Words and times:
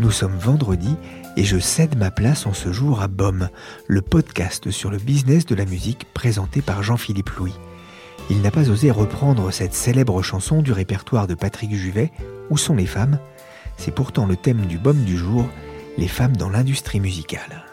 Nous 0.00 0.10
sommes 0.10 0.38
vendredi 0.38 0.96
et 1.36 1.44
je 1.44 1.58
cède 1.58 1.98
ma 1.98 2.10
place 2.10 2.46
en 2.46 2.54
ce 2.54 2.72
jour 2.72 3.02
à 3.02 3.06
BOM, 3.06 3.50
le 3.86 4.00
podcast 4.00 4.70
sur 4.70 4.90
le 4.90 4.96
business 4.96 5.44
de 5.44 5.54
la 5.54 5.66
musique 5.66 6.06
présenté 6.14 6.62
par 6.62 6.82
Jean-Philippe 6.82 7.28
Louis. 7.36 7.52
Il 8.30 8.40
n'a 8.40 8.50
pas 8.50 8.70
osé 8.70 8.90
reprendre 8.90 9.50
cette 9.50 9.74
célèbre 9.74 10.22
chanson 10.22 10.62
du 10.62 10.72
répertoire 10.72 11.26
de 11.26 11.34
Patrick 11.34 11.74
Juvet, 11.74 12.12
Où 12.48 12.56
sont 12.56 12.76
les 12.76 12.86
femmes? 12.86 13.18
C'est 13.76 13.94
pourtant 13.94 14.24
le 14.24 14.36
thème 14.36 14.64
du 14.64 14.78
BOM 14.78 15.04
du 15.04 15.18
jour, 15.18 15.46
les 15.98 16.08
femmes 16.08 16.34
dans 16.34 16.48
l'industrie 16.48 17.00
musicale. 17.00 17.69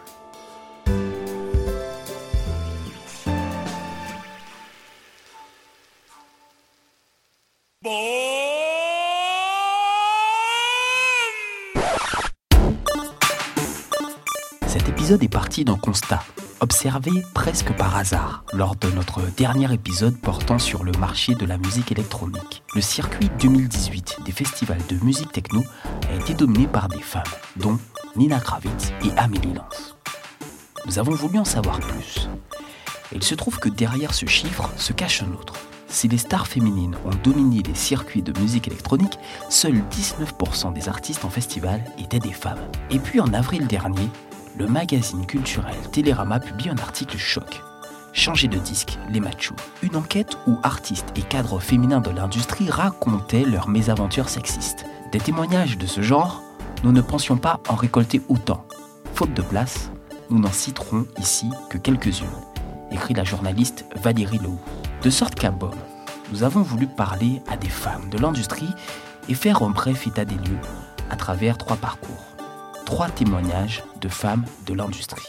Épisode 15.08 15.22
est 15.22 15.28
parti 15.28 15.64
d'un 15.64 15.76
constat, 15.76 16.22
observé 16.60 17.10
presque 17.32 17.74
par 17.78 17.96
hasard, 17.96 18.44
lors 18.52 18.76
de 18.76 18.90
notre 18.90 19.22
dernier 19.38 19.72
épisode 19.72 20.18
portant 20.20 20.58
sur 20.58 20.84
le 20.84 20.92
marché 20.98 21.34
de 21.34 21.46
la 21.46 21.56
musique 21.56 21.90
électronique. 21.90 22.62
Le 22.74 22.82
circuit 22.82 23.30
2018 23.40 24.18
des 24.26 24.32
festivals 24.32 24.86
de 24.86 25.02
musique 25.02 25.32
techno 25.32 25.64
a 26.10 26.14
été 26.14 26.34
dominé 26.34 26.66
par 26.66 26.88
des 26.88 27.00
femmes, 27.00 27.22
dont 27.56 27.78
Nina 28.16 28.38
Kravitz 28.38 28.92
et 29.02 29.10
Amélie 29.16 29.54
Lance. 29.54 29.96
Nous 30.84 30.98
avons 30.98 31.12
voulu 31.12 31.38
en 31.38 31.46
savoir 31.46 31.80
plus. 31.80 32.28
Il 33.10 33.24
se 33.24 33.34
trouve 33.34 33.58
que 33.58 33.70
derrière 33.70 34.12
ce 34.12 34.26
chiffre 34.26 34.70
se 34.76 34.92
cache 34.92 35.22
un 35.22 35.32
autre. 35.32 35.54
Si 35.88 36.08
les 36.08 36.18
stars 36.18 36.46
féminines 36.46 36.96
ont 37.06 37.16
dominé 37.24 37.62
les 37.62 37.74
circuits 37.74 38.20
de 38.20 38.38
musique 38.38 38.68
électronique, 38.68 39.18
seuls 39.48 39.82
19% 39.90 40.74
des 40.74 40.90
artistes 40.90 41.24
en 41.24 41.30
festival 41.30 41.82
étaient 41.98 42.18
des 42.18 42.34
femmes. 42.34 42.60
Et 42.90 42.98
puis 42.98 43.20
en 43.20 43.32
avril 43.32 43.66
dernier, 43.66 44.10
le 44.56 44.66
magazine 44.66 45.26
culturel 45.26 45.76
Télérama 45.92 46.40
publie 46.40 46.70
un 46.70 46.78
article 46.78 47.18
choc. 47.18 47.62
Changer 48.12 48.48
de 48.48 48.58
disque, 48.58 48.98
les 49.10 49.20
machos. 49.20 49.54
Une 49.82 49.96
enquête 49.96 50.38
où 50.46 50.56
artistes 50.62 51.12
et 51.16 51.22
cadres 51.22 51.60
féminins 51.60 52.00
de 52.00 52.10
l'industrie 52.10 52.70
racontaient 52.70 53.44
leurs 53.44 53.68
mésaventures 53.68 54.28
sexistes. 54.28 54.86
Des 55.12 55.20
témoignages 55.20 55.78
de 55.78 55.86
ce 55.86 56.00
genre, 56.00 56.42
nous 56.84 56.92
ne 56.92 57.00
pensions 57.00 57.36
pas 57.36 57.60
en 57.68 57.74
récolter 57.74 58.22
autant. 58.28 58.64
Faute 59.14 59.34
de 59.34 59.42
place, 59.42 59.90
nous 60.30 60.38
n'en 60.38 60.52
citerons 60.52 61.06
ici 61.18 61.48
que 61.70 61.78
quelques-unes, 61.78 62.26
écrit 62.90 63.14
la 63.14 63.24
journaliste 63.24 63.84
Valérie 64.02 64.38
Lehoux. 64.38 64.60
De 65.02 65.10
sorte 65.10 65.34
qu'à 65.34 65.50
BOM, 65.50 65.74
nous 66.32 66.42
avons 66.42 66.62
voulu 66.62 66.86
parler 66.86 67.42
à 67.48 67.56
des 67.56 67.68
femmes 67.68 68.08
de 68.10 68.18
l'industrie 68.18 68.70
et 69.28 69.34
faire 69.34 69.62
un 69.62 69.70
bref 69.70 70.06
état 70.06 70.24
des 70.24 70.34
lieux 70.34 70.60
à 71.10 71.16
travers 71.16 71.56
trois 71.58 71.76
parcours, 71.76 72.27
trois 72.88 73.10
témoignages 73.10 73.84
de 74.00 74.08
femmes 74.08 74.46
de 74.64 74.72
l'industrie. 74.72 75.26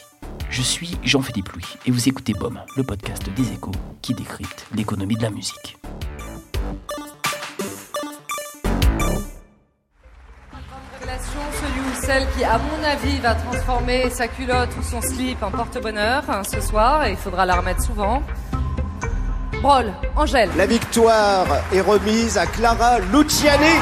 Je 0.50 0.62
suis 0.62 0.98
Jean-Philippe 1.04 1.50
Louis 1.50 1.66
et 1.86 1.92
vous 1.92 2.08
écoutez 2.08 2.32
BOM, 2.32 2.58
le 2.78 2.84
podcast 2.84 3.30
des 3.36 3.52
échos 3.52 3.74
qui 4.02 4.14
décrypte 4.14 4.66
l'économie 4.74 5.18
de 5.18 5.24
la 5.24 5.30
musique. 5.30 5.78
Celui 11.02 11.82
ou 11.82 12.02
celle 12.02 12.26
qui, 12.38 12.46
à 12.46 12.58
mon 12.58 12.82
avis, 12.82 13.20
va 13.20 13.36
transformer 13.36 14.10
sa 14.10 14.30
culotte 14.30 14.70
ou 14.80 14.82
son 14.82 15.02
slip 15.02 15.44
en 15.44 15.52
porte-bonheur 15.52 16.24
hein, 16.30 16.44
ce 16.50 16.62
soir, 16.62 17.04
et 17.04 17.12
il 17.12 17.18
faudra 17.18 17.46
la 17.46 17.58
remettre 17.58 17.84
souvent. 17.84 18.24
Brol, 19.62 19.92
Angèle. 20.16 20.50
La 20.56 20.66
victoire 20.66 21.46
est 21.74 21.82
remise 21.82 22.38
à 22.38 22.46
Clara 22.46 23.00
Luciani. 23.00 23.76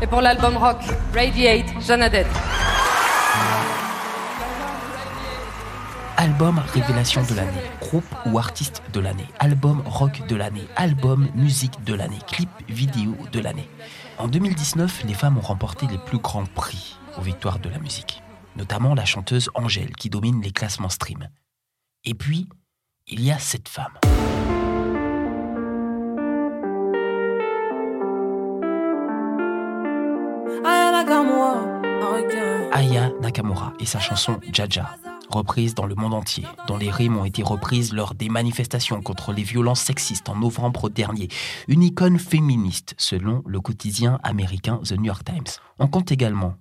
Et 0.00 0.06
pour 0.06 0.22
l'album 0.22 0.56
rock, 0.56 0.78
Radiate, 1.14 1.66
Jeannadette. 1.86 2.26
Album 6.20 6.58
révélation 6.58 7.22
de 7.22 7.34
l'année, 7.36 7.62
groupe 7.80 8.04
ou 8.26 8.40
artiste 8.40 8.82
de 8.92 8.98
l'année, 8.98 9.28
album 9.38 9.80
rock 9.86 10.26
de 10.26 10.34
l'année, 10.34 10.66
album 10.74 11.28
musique 11.36 11.84
de 11.84 11.94
l'année, 11.94 12.18
clip 12.26 12.48
vidéo 12.68 13.16
de 13.30 13.38
l'année. 13.38 13.68
En 14.18 14.26
2019, 14.26 15.04
les 15.04 15.14
femmes 15.14 15.38
ont 15.38 15.42
remporté 15.42 15.86
les 15.86 15.96
plus 15.96 16.18
grands 16.18 16.44
prix 16.44 16.98
aux 17.16 17.20
victoires 17.20 17.60
de 17.60 17.68
la 17.68 17.78
musique, 17.78 18.20
notamment 18.56 18.96
la 18.96 19.04
chanteuse 19.04 19.48
Angèle 19.54 19.94
qui 19.94 20.10
domine 20.10 20.42
les 20.42 20.50
classements 20.50 20.88
stream. 20.88 21.28
Et 22.02 22.14
puis, 22.14 22.48
il 23.06 23.22
y 23.22 23.30
a 23.30 23.38
cette 23.38 23.68
femme. 23.68 23.94
Aya 32.72 33.12
Nakamura 33.20 33.72
et 33.78 33.86
sa 33.86 34.00
chanson 34.00 34.40
Jaja, 34.52 34.96
reprise 35.30 35.74
dans 35.74 35.86
le 35.86 35.94
monde 35.94 36.14
entier, 36.14 36.44
dont 36.66 36.76
les 36.76 36.90
rimes 36.90 37.16
ont 37.16 37.24
été 37.24 37.42
reprises 37.42 37.92
lors 37.92 38.14
des 38.14 38.28
manifestations 38.28 39.02
contre 39.02 39.32
les 39.32 39.42
violences 39.42 39.80
sexistes 39.80 40.28
en 40.28 40.36
novembre 40.36 40.88
dernier. 40.88 41.28
Une 41.68 41.82
icône 41.82 42.18
féministe, 42.18 42.94
selon 42.98 43.42
le 43.46 43.60
quotidien 43.60 44.18
américain 44.22 44.80
The 44.84 44.92
New 44.92 45.04
York 45.04 45.24
Times. 45.24 45.60
On 45.78 45.86
compte 45.86 46.12
également 46.12 46.54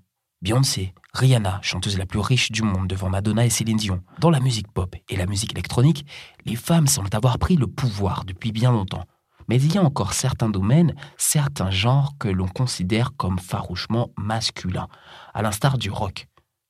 Beyoncé, 0.44 0.94
Rihanna, 1.16 1.60
chanteuse 1.64 1.98
la 1.98 2.06
plus 2.06 2.20
riche 2.20 2.52
du 2.52 2.62
monde 2.62 2.88
devant 2.88 3.10
Madonna 3.10 3.44
et 3.44 3.50
Céline 3.50 3.78
Dion. 3.78 4.04
Dans 4.20 4.30
la 4.30 4.40
musique 4.40 4.72
pop 4.72 4.96
et 5.10 5.16
la 5.16 5.26
musique 5.26 5.54
électronique, 5.54 6.06
les 6.46 6.56
femmes 6.56 6.86
semblent 6.86 7.10
avoir 7.14 7.40
pris 7.40 7.56
le 7.56 7.66
pouvoir 7.66 8.24
depuis 8.24 8.52
bien 8.52 8.72
longtemps. 8.72 9.04
Mais 9.48 9.56
il 9.56 9.74
y 9.74 9.80
a 9.80 9.84
encore 9.84 10.14
certains 10.14 10.50
domaines, 10.50 10.94
certains 11.18 11.72
genres 11.72 12.14
que 12.20 12.28
l'on 12.28 12.48
considère 12.48 13.16
comme 13.18 13.40
farouchement 13.40 14.12
masculins, 14.16 14.90
à 15.34 15.42
l'instar 15.42 15.80
du 15.80 15.90
rock, 15.90 16.28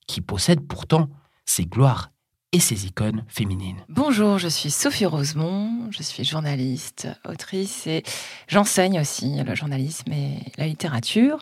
qui 0.07 0.21
possède 0.21 0.65
pourtant 0.65 1.09
ses 1.47 1.65
gloires 1.65 2.11
et 2.53 2.59
ses 2.59 2.85
icônes 2.85 3.25
féminines. 3.27 3.77
Bonjour, 3.89 4.37
je 4.37 4.47
suis 4.47 4.71
Sophie 4.71 5.05
Rosemont, 5.05 5.89
je 5.91 6.03
suis 6.03 6.23
journaliste, 6.23 7.07
autrice 7.27 7.87
et 7.87 8.03
j'enseigne 8.47 8.99
aussi 8.99 9.43
le 9.43 9.55
journalisme 9.55 10.11
et 10.11 10.39
la 10.57 10.67
littérature. 10.67 11.39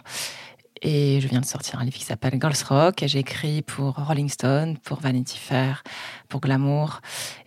Et 0.81 1.19
je 1.21 1.27
viens 1.27 1.41
de 1.41 1.45
sortir 1.45 1.79
un 1.79 1.85
livre 1.85 1.97
qui 1.97 2.03
s'appelle 2.03 2.37
Girls 2.39 2.55
Rock 2.67 3.01
et 3.01 3.07
j'ai 3.07 3.19
écrit 3.19 3.61
pour 3.61 3.95
Rolling 3.95 4.29
Stone, 4.29 4.77
pour 4.77 4.99
Vanity 4.99 5.37
Fair, 5.37 5.83
pour 6.27 6.41
Glamour 6.41 7.01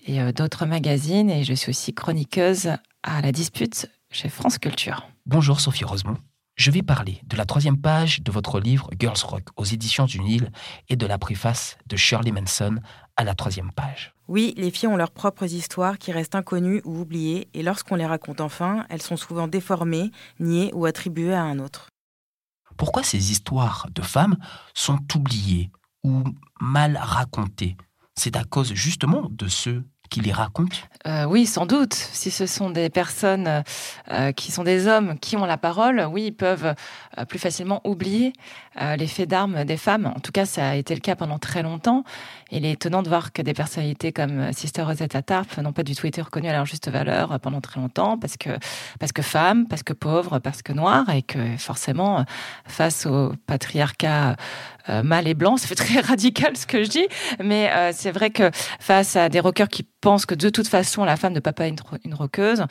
et 0.07 0.21
euh, 0.21 0.33
d'autres 0.33 0.67
magazines. 0.67 1.31
Et 1.31 1.45
je 1.45 1.55
suis 1.55 1.71
aussi 1.71 1.95
chroniqueuse 1.95 2.71
à 3.03 3.21
la 3.21 3.33
dispute 3.33 3.89
chez 4.11 4.29
France 4.29 4.59
Culture. 4.59 5.07
Bonjour 5.27 5.61
Sophie 5.61 5.85
Rosemont. 5.85 6.17
Je 6.59 6.73
vais 6.73 6.83
parler 6.83 7.21
de 7.29 7.37
la 7.37 7.45
troisième 7.45 7.81
page 7.81 8.21
de 8.21 8.33
votre 8.33 8.59
livre 8.59 8.91
Girls 8.99 9.23
Rock 9.23 9.45
aux 9.57 9.65
éditions 9.65 10.07
du 10.07 10.19
Nil 10.19 10.51
et 10.89 10.97
de 10.97 11.07
la 11.07 11.17
préface 11.17 11.79
de 11.87 11.95
Shirley 11.95 12.33
Manson 12.33 12.81
à 13.17 13.23
la 13.23 13.37
troisième 13.37 13.71
page. 13.71 14.13
Oui, 14.27 14.55
les 14.57 14.73
filles 14.73 14.89
ont 14.89 14.97
leurs 14.97 15.13
propres 15.13 15.55
histoires 15.55 15.99
qui 15.99 16.11
restent 16.11 16.35
inconnues 16.35 16.83
ou 16.85 16.99
oubliées, 16.99 17.47
et 17.55 17.63
lorsqu'on 17.63 17.95
les 17.95 18.07
raconte 18.07 18.41
enfin, 18.41 18.87
elles 18.91 19.03
sont 19.03 19.17
souvent 19.17 19.47
déformées, 19.47 20.11
niées 20.41 20.73
ou 20.75 20.85
attribuées 20.85 21.33
à 21.33 21.45
un 21.45 21.61
autre. 21.61 21.91
Pourquoi 22.77 23.05
ces 23.05 23.31
histoires 23.31 23.87
de 23.95 24.03
femmes 24.03 24.37
sont 24.75 24.99
oubliées 25.15 25.71
ou 26.03 26.25
mal 26.61 26.99
racontées? 27.01 27.77
C'est 28.17 28.35
à 28.35 28.43
cause 28.43 28.75
justement 28.75 29.29
de 29.31 29.47
ceux 29.47 29.85
euh, 31.07 31.25
Oui, 31.25 31.47
sans 31.47 31.67
doute. 31.67 31.95
Si 31.95 32.31
ce 32.31 32.47
sont 32.47 32.71
des 32.71 32.91
personnes 32.91 33.63
euh, 34.11 34.33
qui 34.33 34.53
sont 34.53 34.65
des 34.65 34.87
hommes 34.87 35.19
qui 35.19 35.37
ont 35.37 35.45
la 35.45 35.57
parole, 35.57 36.07
oui, 36.11 36.27
ils 36.27 36.33
peuvent 36.33 36.75
euh, 37.19 37.25
plus 37.25 37.39
facilement 37.39 37.81
oublier 37.85 38.33
les 38.97 39.07
faits 39.07 39.29
d'armes 39.29 39.65
des 39.65 39.77
femmes. 39.77 40.13
En 40.15 40.21
tout 40.21 40.33
cas, 40.33 40.47
ça 40.47 40.71
a 40.71 40.75
été 40.75 40.95
le 40.95 41.01
cas 41.01 41.17
pendant 41.17 41.39
très 41.39 41.63
longtemps. 41.63 42.05
Il 42.51 42.65
est 42.65 42.73
étonnant 42.73 43.03
de 43.03 43.09
voir 43.09 43.33
que 43.33 43.43
des 43.43 43.55
personnalités 43.55 44.13
comme 44.13 44.53
Sister 44.53 44.83
Rosetta 44.83 45.23
Tarp 45.23 45.59
n'ont 45.59 45.73
pas 45.73 45.83
du 45.83 45.95
tout 45.95 46.07
été 46.07 46.23
reconnues 46.23 46.49
à 46.49 46.53
leur 46.53 46.67
juste 46.67 46.89
valeur 46.89 47.39
pendant 47.41 47.61
très 47.61 47.81
longtemps 47.81 48.19
parce 48.19 48.37
que, 48.37 48.51
parce 48.99 49.13
que 49.13 49.23
femmes, 49.23 49.67
parce 49.67 49.83
que 49.83 49.93
pauvres, 49.93 50.39
parce 50.39 50.63
que 50.63 50.73
noires 50.73 51.09
et 51.11 51.23
que 51.23 51.57
forcément, 51.57 52.25
face 52.67 53.07
au 53.07 53.33
patriarcat 53.47 54.37
mâle 54.89 55.29
et 55.29 55.35
blanc, 55.35 55.57
ça 55.59 55.67
fait 55.67 55.75
très 55.75 56.01
radical 56.01 56.57
ce 56.57 56.67
que 56.67 56.83
je 56.83 56.89
dis, 56.89 57.07
mais 57.43 57.71
c'est 57.93 58.11
vrai 58.11 58.31
que 58.31 58.51
face 58.81 59.17
à 59.17 59.29
des 59.29 59.41
rockers 59.41 59.69
qui 59.69 59.87
pense 60.01 60.27
que 60.27 60.35
de 60.35 60.49
toute 60.49 60.69
façon 60.69 61.05
la 61.05 61.17
femme 61.17 61.33
ne 61.33 61.41
peut 61.41 61.53
pas 61.53 61.67
être 61.67 61.99
une, 62.05 62.15
roqueuse, 62.15 62.65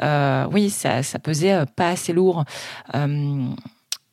euh, 0.00 0.46
oui, 0.50 0.70
ça, 0.70 1.02
ça 1.02 1.18
pesait 1.18 1.52
euh, 1.52 1.64
pas 1.64 1.90
assez 1.90 2.12
lourd. 2.12 2.44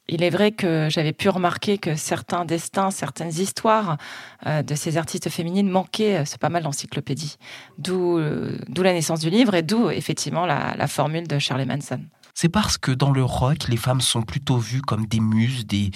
Euh, 0.09 0.13
il 0.13 0.23
est 0.23 0.29
vrai 0.29 0.51
que 0.51 0.87
j'avais 0.89 1.13
pu 1.13 1.29
remarquer 1.29 1.77
que 1.77 1.95
certains 1.95 2.45
destins, 2.45 2.91
certaines 2.91 3.29
histoires 3.29 3.97
de 4.45 4.75
ces 4.75 4.97
artistes 4.97 5.29
féminines 5.29 5.69
manquaient, 5.69 6.23
c'est 6.25 6.39
pas 6.39 6.49
mal 6.49 6.63
d'encyclopédie. 6.63 7.37
D'où, 7.77 8.19
d'où 8.67 8.83
la 8.83 8.93
naissance 8.93 9.19
du 9.19 9.29
livre 9.29 9.53
et 9.55 9.61
d'où 9.61 9.89
effectivement 9.89 10.45
la, 10.45 10.75
la 10.77 10.87
formule 10.87 11.27
de 11.27 11.39
Shirley 11.39 11.65
Manson. 11.65 12.01
C'est 12.33 12.47
parce 12.47 12.77
que 12.77 12.91
dans 12.91 13.11
le 13.11 13.21
rock, 13.21 13.67
les 13.67 13.75
femmes 13.75 13.99
sont 13.99 14.21
plutôt 14.21 14.57
vues 14.57 14.81
comme 14.81 15.05
des 15.07 15.19
muses, 15.19 15.65
des 15.65 15.91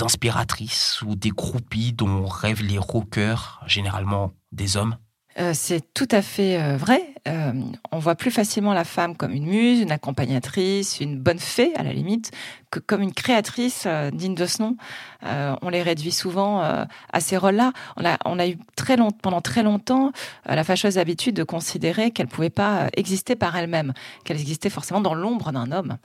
inspiratrices 0.00 1.02
ou 1.02 1.16
des 1.16 1.28
groupies 1.28 1.92
dont 1.92 2.24
rêvent 2.24 2.62
les 2.62 2.78
rockers, 2.78 3.62
généralement 3.66 4.32
des 4.52 4.78
hommes. 4.78 4.96
Euh, 5.38 5.52
c'est 5.54 5.92
tout 5.92 6.08
à 6.10 6.22
fait 6.22 6.58
euh, 6.60 6.76
vrai. 6.78 7.11
Euh, 7.28 7.52
on 7.92 7.98
voit 7.98 8.16
plus 8.16 8.32
facilement 8.32 8.72
la 8.72 8.82
femme 8.84 9.16
comme 9.16 9.32
une 9.32 9.46
muse, 9.46 9.80
une 9.80 9.92
accompagnatrice, 9.92 11.00
une 11.00 11.18
bonne 11.18 11.38
fée 11.38 11.72
à 11.76 11.84
la 11.84 11.92
limite, 11.92 12.32
que 12.70 12.80
comme 12.80 13.00
une 13.00 13.12
créatrice 13.12 13.86
digne 14.12 14.34
de 14.34 14.46
ce 14.46 14.62
nom. 14.62 14.76
on 15.22 15.68
les 15.68 15.82
réduit 15.82 16.10
souvent 16.10 16.60
à 16.60 17.20
ces 17.20 17.36
rôles-là. 17.36 17.72
On 18.24 18.38
a, 18.38 18.48
eu 18.48 18.56
très 18.76 18.96
long, 18.96 19.10
pendant 19.10 19.42
très 19.42 19.62
longtemps 19.62 20.10
la 20.46 20.64
fâcheuse 20.64 20.96
habitude 20.96 21.36
de 21.36 21.44
considérer 21.44 22.10
qu'elles 22.12 22.28
pouvaient 22.28 22.50
pas 22.50 22.88
exister 22.96 23.36
par 23.36 23.54
elles-mêmes, 23.56 23.92
qu'elles 24.24 24.40
existaient 24.40 24.70
forcément 24.70 25.02
dans 25.02 25.14
l'ombre 25.14 25.52
d'un 25.52 25.70
homme. 25.70 25.98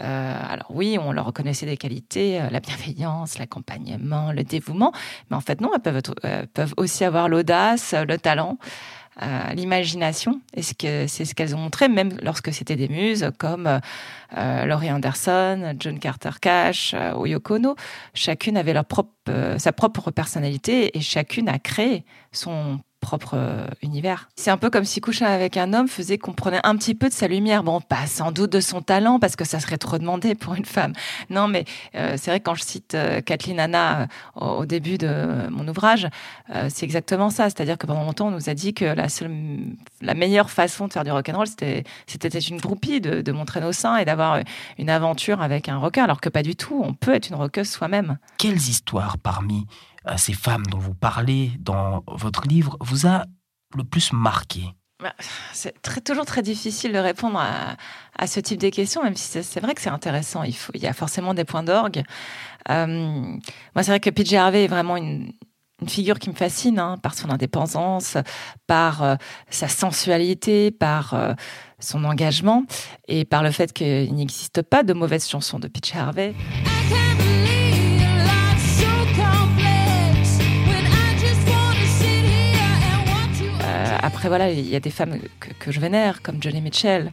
alors 0.00 0.70
oui, 0.70 0.98
on 1.00 1.12
leur 1.12 1.26
reconnaissait 1.26 1.66
des 1.66 1.76
qualités, 1.76 2.40
la 2.50 2.58
bienveillance, 2.58 3.38
l'accompagnement, 3.38 4.32
le 4.32 4.42
dévouement, 4.42 4.92
mais 5.30 5.36
en 5.36 5.40
fait 5.40 5.60
non, 5.60 5.70
elles 5.72 6.48
peuvent 6.48 6.74
aussi 6.76 7.04
avoir 7.04 7.28
l'audace, 7.28 7.94
le 7.94 8.18
talent 8.18 8.58
l'imagination. 9.54 10.40
Et 10.54 10.62
c'est 10.62 11.08
ce 11.08 11.34
qu'elles 11.34 11.54
ont 11.54 11.58
montré, 11.58 11.88
même 11.88 12.16
lorsque 12.22 12.52
c'était 12.52 12.76
des 12.76 12.88
muses 12.88 13.30
comme 13.38 13.80
euh, 14.36 14.64
Laurie 14.66 14.92
Anderson, 14.92 15.74
John 15.78 15.98
Carter 15.98 16.30
Cash 16.40 16.94
euh, 16.94 17.14
ou 17.14 17.26
Yoko 17.26 17.56
Ono. 17.56 17.76
Chacune 18.14 18.56
avait 18.56 18.74
leur 18.74 18.84
propre, 18.84 19.10
euh, 19.28 19.58
sa 19.58 19.72
propre 19.72 20.10
personnalité 20.10 20.96
et 20.96 21.00
chacune 21.00 21.48
a 21.48 21.58
créé 21.58 22.04
son 22.32 22.80
euh, 23.34 23.66
univers. 23.82 24.28
C'est 24.36 24.50
un 24.50 24.56
peu 24.56 24.70
comme 24.70 24.84
si 24.84 25.00
coucher 25.00 25.24
avec 25.24 25.56
un 25.56 25.72
homme 25.72 25.88
faisait 25.88 26.18
qu'on 26.18 26.32
prenait 26.32 26.60
un 26.64 26.76
petit 26.76 26.94
peu 26.94 27.08
de 27.08 27.14
sa 27.14 27.28
lumière. 27.28 27.62
Bon, 27.62 27.80
pas 27.80 28.06
sans 28.06 28.32
doute 28.32 28.52
de 28.52 28.60
son 28.60 28.82
talent, 28.82 29.18
parce 29.18 29.36
que 29.36 29.44
ça 29.44 29.60
serait 29.60 29.78
trop 29.78 29.98
demandé 29.98 30.34
pour 30.34 30.54
une 30.54 30.64
femme. 30.64 30.92
Non, 31.30 31.48
mais 31.48 31.64
euh, 31.94 32.14
c'est 32.16 32.30
vrai 32.30 32.40
que 32.40 32.44
quand 32.44 32.54
je 32.54 32.64
cite 32.64 32.94
euh, 32.94 33.20
Kathleen 33.20 33.60
Anna 33.60 34.08
au, 34.36 34.66
début 34.66 34.98
de 34.98 35.48
mon 35.50 35.66
ouvrage, 35.68 36.08
c'est 36.68 36.84
exactement 36.84 37.30
ça. 37.30 37.44
C'est-à-dire 37.44 37.78
que 37.78 37.86
pendant 37.86 38.04
longtemps, 38.04 38.28
on 38.28 38.32
nous 38.32 38.50
a 38.50 38.54
dit 38.54 38.74
que 38.74 38.84
la, 38.84 39.08
seule, 39.08 39.30
la 40.02 40.14
meilleure 40.14 40.50
façon 40.50 40.88
de 40.88 40.92
faire 40.92 41.04
du 41.04 41.10
rock'n'roll, 41.10 41.46
c'était 41.46 41.84
c'était 42.06 42.28
une 42.38 42.58
groupie, 42.58 43.00
de, 43.00 43.22
de 43.22 43.32
montrer 43.32 43.60
nos 43.60 43.72
seins 43.72 43.96
et 43.96 44.04
d'avoir 44.04 44.40
une 44.78 44.90
aventure 44.90 45.40
avec 45.40 45.68
un 45.68 45.78
rocker, 45.78 46.00
alors 46.02 46.20
que 46.20 46.28
pas 46.28 46.42
du 46.42 46.56
tout. 46.56 46.82
On 46.84 46.94
peut 46.94 47.14
être 47.14 47.28
une 47.28 47.36
rockeuse 47.36 47.68
soi-même. 47.68 48.18
Quelles 48.36 48.56
histoires 48.56 49.16
parmi 49.18 49.66
ces 50.16 50.32
femmes 50.32 50.64
dont 50.66 50.78
vous 50.78 50.94
parlez 50.94 51.52
dans 51.60 52.02
votre 52.06 52.46
livre 52.46 52.76
vous 52.80 53.06
a 53.06 53.24
le 53.76 53.84
plus 53.84 54.12
marqué 54.12 54.74
bah, 55.00 55.14
c'est 55.52 55.80
toujours 56.02 56.26
très 56.26 56.42
difficile 56.42 56.92
de 56.92 56.98
répondre 56.98 57.38
à, 57.38 58.26
ce 58.26 58.40
type 58.40 58.60
de 58.60 58.68
questions, 58.68 59.04
même 59.04 59.14
si 59.14 59.44
c'est 59.44 59.60
vrai 59.60 59.74
que 59.74 59.80
c'est 59.80 59.90
intéressant. 59.90 60.42
Il, 60.42 60.56
faut, 60.56 60.72
il 60.74 60.82
y 60.82 60.88
a 60.88 60.92
forcément 60.92 61.34
des 61.34 61.44
points 61.44 61.62
d'orgue. 61.62 62.02
Euh, 62.68 62.86
moi, 62.86 63.82
c'est 63.82 63.92
vrai 63.92 64.00
que 64.00 64.10
PJ 64.10 64.34
Harvey 64.34 64.64
est 64.64 64.68
vraiment 64.68 64.96
une, 64.96 65.32
figure 65.86 66.18
qui 66.18 66.28
me 66.28 66.34
fascine 66.34 66.80
hein, 66.80 66.96
par 67.00 67.14
son 67.14 67.30
indépendance, 67.30 68.16
par 68.66 69.04
euh, 69.04 69.14
sa 69.48 69.68
sensualité, 69.68 70.72
par 70.72 71.14
euh, 71.14 71.34
son 71.78 72.02
engagement 72.02 72.64
et 73.06 73.24
par 73.24 73.44
le 73.44 73.52
fait 73.52 73.72
qu'il 73.72 74.12
n'existe 74.12 74.62
pas 74.62 74.82
de 74.82 74.92
mauvaises 74.92 75.28
chansons 75.28 75.60
de 75.60 75.68
PJ 75.68 75.94
Harvey. 75.94 76.34
Après, 84.18 84.30
voilà, 84.30 84.50
il 84.50 84.68
y 84.68 84.74
a 84.74 84.80
des 84.80 84.90
femmes 84.90 85.20
que, 85.60 85.70
je 85.70 85.78
vénère, 85.78 86.22
comme 86.22 86.42
Johnny 86.42 86.60
Mitchell, 86.60 87.12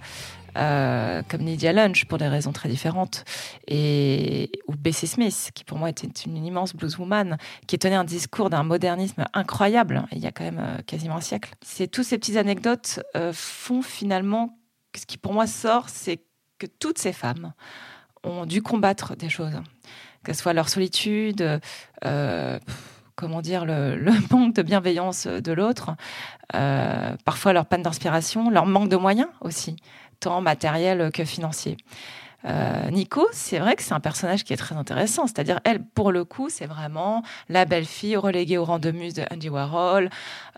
euh, 0.58 1.22
comme 1.30 1.42
Lydia 1.42 1.72
Lunch, 1.72 2.06
pour 2.06 2.18
des 2.18 2.28
raisons 2.28 2.52
très 2.52 2.68
différentes, 2.68 3.26
et, 3.68 4.50
ou 4.68 4.76
Bessie 4.76 5.06
Smith, 5.06 5.52
qui 5.54 5.64
pour 5.64 5.78
moi 5.78 5.92
était 5.92 6.08
une, 6.08 6.44
immense 6.44 6.76
blueswoman, 6.76 7.38
qui 7.68 7.78
tenait 7.78 7.94
un 7.94 8.06
discours 8.06 8.50
d'un 8.50 8.64
modernisme 8.64 9.24
incroyable, 9.36 10.08
il 10.14 10.18
y 10.18 10.26
a 10.26 10.32
quand 10.32 10.46
même 10.46 10.58
euh, 10.60 10.82
quasiment 10.88 11.18
un 11.18 11.22
siècle. 11.22 11.54
C'est 11.62 11.86
tous 11.86 12.02
ces 12.02 12.18
petites 12.18 12.38
anecdotes 12.38 13.02
euh, 13.16 13.32
font 13.36 13.84
finalement, 13.84 14.58
ce 14.98 15.06
qui 15.06 15.20
pour 15.20 15.34
moi 15.34 15.46
sort, 15.46 15.90
c'est 15.90 16.24
que 16.58 16.66
toutes 16.66 16.98
ces 16.98 17.14
femmes 17.14 17.54
ont 18.24 18.48
dû 18.48 18.64
combattre 18.64 19.16
des 19.16 19.30
choses, 19.30 19.62
que 20.24 20.34
ce 20.34 20.42
soit 20.42 20.54
leur 20.54 20.70
solitude, 20.70 21.62
comment 23.26 23.42
dire, 23.42 23.66
le, 23.66 23.98
manque 24.32 24.54
de 24.54 24.62
bienveillance 24.62 25.26
de 25.26 25.52
l'autre, 25.52 25.96
euh, 26.54 27.16
parfois 27.26 27.54
leur 27.54 27.66
panne 27.66 27.82
d'inspiration, 27.82 28.52
leur 28.52 28.68
manque 28.68 28.88
de 28.88 28.98
moyens 28.98 29.30
aussi, 29.42 29.78
tant 30.20 30.42
matériels 30.42 31.12
que 31.12 31.26
financiers. 31.26 31.78
Euh, 32.46 32.90
Nico, 32.92 33.28
c'est 33.32 33.60
vrai 33.60 33.76
que 33.76 33.84
c'est 33.84 33.94
un 33.94 34.00
personnage 34.00 34.44
qui 34.44 34.54
est 34.54 34.58
très 34.58 34.76
intéressant. 34.76 35.28
C'est-à-dire, 35.28 35.60
elle, 35.64 35.84
pour 35.84 36.12
le 36.12 36.24
coup, 36.24 36.50
c'est 36.50 36.66
vraiment 36.66 37.24
la 37.50 37.66
belle-fille 37.66 38.18
reléguée 38.18 38.58
au 38.58 38.66
rang 38.66 38.80
de 38.80 38.92
muse 38.92 39.16
de 39.16 39.24
Andy 39.32 39.50
Warhol, 39.50 40.10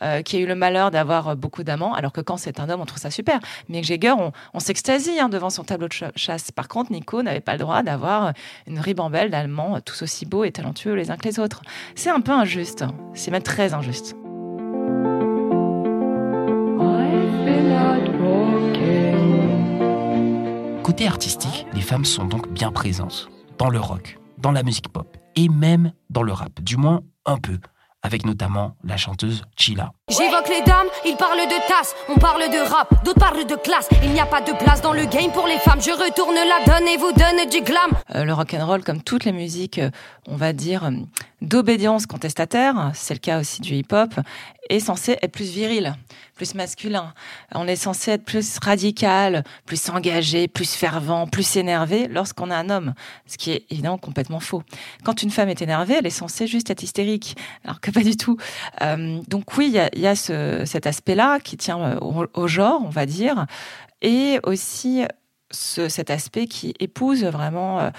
euh, 0.02 0.22
qui 0.22 0.38
a 0.38 0.40
eu 0.40 0.46
le 0.46 0.56
malheur 0.56 0.92
d'avoir 0.92 1.36
beaucoup 1.36 1.64
d'amants, 1.64 1.94
alors 1.94 2.12
que 2.12 2.22
quand 2.22 2.38
c'est 2.38 2.60
un 2.60 2.70
homme, 2.70 2.82
on 2.82 2.86
trouve 2.86 3.00
ça 3.00 3.12
super. 3.12 3.40
Mick 3.70 3.86
Jagger, 3.86 4.14
on, 4.54 4.60
s'extasie 4.60 5.20
hein, 5.20 5.30
devant 5.30 5.50
son 5.50 5.64
tableau 5.64 5.88
de 5.88 5.94
chasse. 6.16 6.52
Par 6.52 6.68
contre, 6.68 6.92
Nico 6.92 7.22
n'avait 7.24 7.40
pas 7.40 7.54
le 7.54 7.60
droit 7.60 7.84
d'avoir 7.84 8.34
une 8.68 8.80
ribambelle 8.80 9.30
d'Allemands 9.30 9.80
tous 9.82 10.02
aussi 10.02 10.26
beaux 10.26 10.44
et 10.44 10.52
talentueux 10.52 10.94
les 10.94 11.12
uns 11.12 11.18
que 11.18 11.28
les 11.28 11.40
autres. 11.40 11.62
C'est 11.96 12.10
un 12.10 12.22
peu 12.22 12.32
injuste. 12.32 12.84
C'est 13.14 13.32
même 13.32 13.44
très 13.44 13.74
injuste. 13.74 14.16
Artistique, 21.06 21.68
les 21.74 21.82
femmes 21.82 22.06
sont 22.06 22.26
donc 22.26 22.52
bien 22.52 22.72
présentes 22.72 23.30
dans 23.60 23.70
le 23.70 23.80
rock, 23.80 24.18
dans 24.40 24.52
la 24.52 24.64
musique 24.64 24.90
pop 24.90 25.16
et 25.36 25.48
même 25.48 25.94
dans 26.10 26.24
le 26.24 26.34
rap, 26.34 26.60
du 26.62 26.76
moins 26.76 27.02
un 27.26 27.38
peu 27.38 27.60
avec 28.02 28.26
notamment 28.26 28.76
la 28.84 28.98
chanteuse 28.98 29.44
Chila. 29.56 29.94
J'évoque 30.10 30.48
les 30.48 30.62
dames, 30.62 30.88
ils 31.06 31.18
parlent 31.18 31.38
de 31.38 31.68
tasse, 31.68 31.94
on 32.08 32.16
parle 32.16 32.50
de 32.50 32.60
rap, 32.60 33.04
d'autres 33.04 33.20
parlent 33.20 33.46
de 33.46 33.56
classe. 33.56 33.90
Il 34.04 34.12
n'y 34.12 34.22
a 34.22 34.26
pas 34.26 34.40
de 34.40 34.54
place 34.54 34.80
dans 34.80 34.94
le 34.94 35.04
game 35.04 35.34
pour 35.34 35.48
les 35.48 35.60
femmes. 35.60 35.82
Je 35.82 35.92
retourne 35.92 36.34
la 36.34 36.64
donne 36.66 36.88
et 36.88 36.96
vous 36.96 37.12
donne 37.12 37.50
du 37.50 37.60
glam. 37.60 37.92
Euh, 38.16 38.24
le 38.24 38.34
rock 38.34 38.54
and 38.54 38.66
roll, 38.66 38.84
comme 38.86 39.02
toutes 39.02 39.26
les 39.26 39.34
musiques, 39.34 39.80
euh, 39.80 39.90
on 40.26 40.38
va 40.38 40.54
dire 40.54 40.86
euh, 40.86 40.92
d'obédience 41.42 42.06
contestataire, 42.06 42.92
c'est 42.94 43.16
le 43.16 43.20
cas 43.20 43.42
aussi 43.42 43.60
du 43.60 43.74
hip-hop, 43.74 44.14
est 44.70 44.80
censé 44.80 45.18
être 45.22 45.32
plus 45.32 45.50
viril, 45.50 45.94
plus 46.36 46.56
masculin. 46.56 47.14
On 47.54 47.68
est 47.68 47.76
censé 47.76 48.12
être 48.12 48.24
plus 48.24 48.60
radical, 48.60 49.44
plus 49.66 49.90
engagé, 49.90 50.48
plus 50.48 50.74
fervent, 50.74 51.28
plus 51.28 51.58
énervé 51.58 52.08
lorsqu'on 52.08 52.50
a 52.50 52.56
un 52.56 52.70
homme, 52.70 52.94
ce 53.28 53.38
qui 53.38 53.52
est 53.52 53.66
évidemment 53.70 53.98
complètement 53.98 54.40
faux. 54.40 54.64
Quand 55.04 55.22
une 55.22 55.32
femme 55.32 55.50
est 55.50 55.62
énervée, 55.62 55.96
elle 56.00 56.08
est 56.08 56.10
censée 56.10 56.48
juste 56.48 56.70
être 56.70 56.84
hystérique, 56.84 57.38
alors 57.64 57.80
que 57.80 57.92
pas 57.92 58.02
du 58.02 58.18
tout. 58.18 58.38
Donc 58.82 59.58
oui, 59.58 59.68
il 59.68 59.74
y 59.74 59.80
a, 59.80 59.90
ce, 60.16 60.64
cet 60.66 60.88
aspect-là 60.88 61.40
qui 61.40 61.58
tient 61.58 61.80
euh, 61.80 62.28
au, 62.34 62.48
genre, 62.48 62.82
on 62.84 62.90
va 62.90 63.06
dire, 63.06 63.46
et 64.02 64.40
aussi 64.44 65.04
cet 65.50 66.10
aspect 66.10 66.48
qui 66.48 66.74
épouse 66.80 67.24
vraiment 67.24 67.92